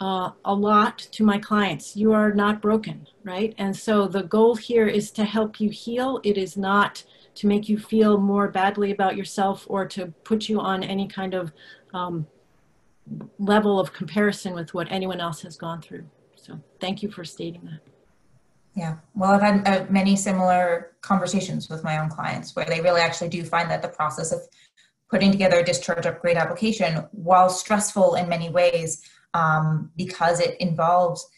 [0.00, 1.96] uh, a lot to my clients.
[1.96, 3.54] You are not broken, right?
[3.58, 6.20] And so the goal here is to help you heal.
[6.24, 7.04] It is not
[7.36, 11.34] to make you feel more badly about yourself or to put you on any kind
[11.34, 11.52] of
[11.92, 12.26] um,
[13.38, 16.04] level of comparison with what anyone else has gone through.
[16.34, 17.80] So thank you for stating that.
[18.74, 23.00] Yeah, well, I've had uh, many similar conversations with my own clients where they really
[23.00, 24.40] actually do find that the process of
[25.10, 29.02] putting together a discharge upgrade application, while stressful in many ways,
[29.36, 31.28] um, because it involves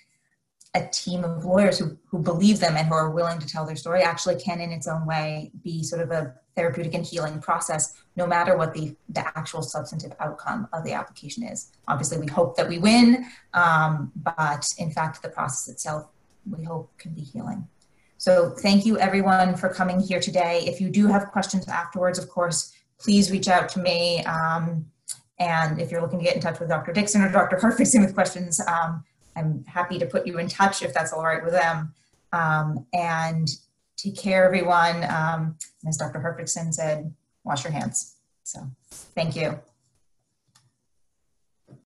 [0.75, 3.77] a team of lawyers who, who believe them and who are willing to tell their
[3.77, 7.95] story, actually can, in its own way, be sort of a therapeutic and healing process,
[8.17, 11.73] no matter what the, the actual substantive outcome of the application is.
[11.89, 16.09] Obviously, we hope that we win, um, but in fact, the process itself
[16.57, 17.67] we hope can be healing.
[18.19, 20.65] So thank you everyone for coming here today.
[20.67, 24.25] If you do have questions afterwards, of course, please reach out to me.
[24.25, 24.87] Um,
[25.39, 26.93] and if you're looking to get in touch with Dr.
[26.93, 27.57] Dixon or Dr.
[27.57, 29.05] Hartvigsson with questions, um,
[29.37, 31.95] I'm happy to put you in touch if that's all right with them.
[32.33, 33.49] Um, and
[33.99, 35.05] Take care, everyone.
[35.05, 35.57] Um,
[35.87, 36.21] as Dr.
[36.21, 37.13] Hartvigsson said,
[37.43, 38.15] wash your hands.
[38.45, 38.61] So
[39.15, 39.59] thank you.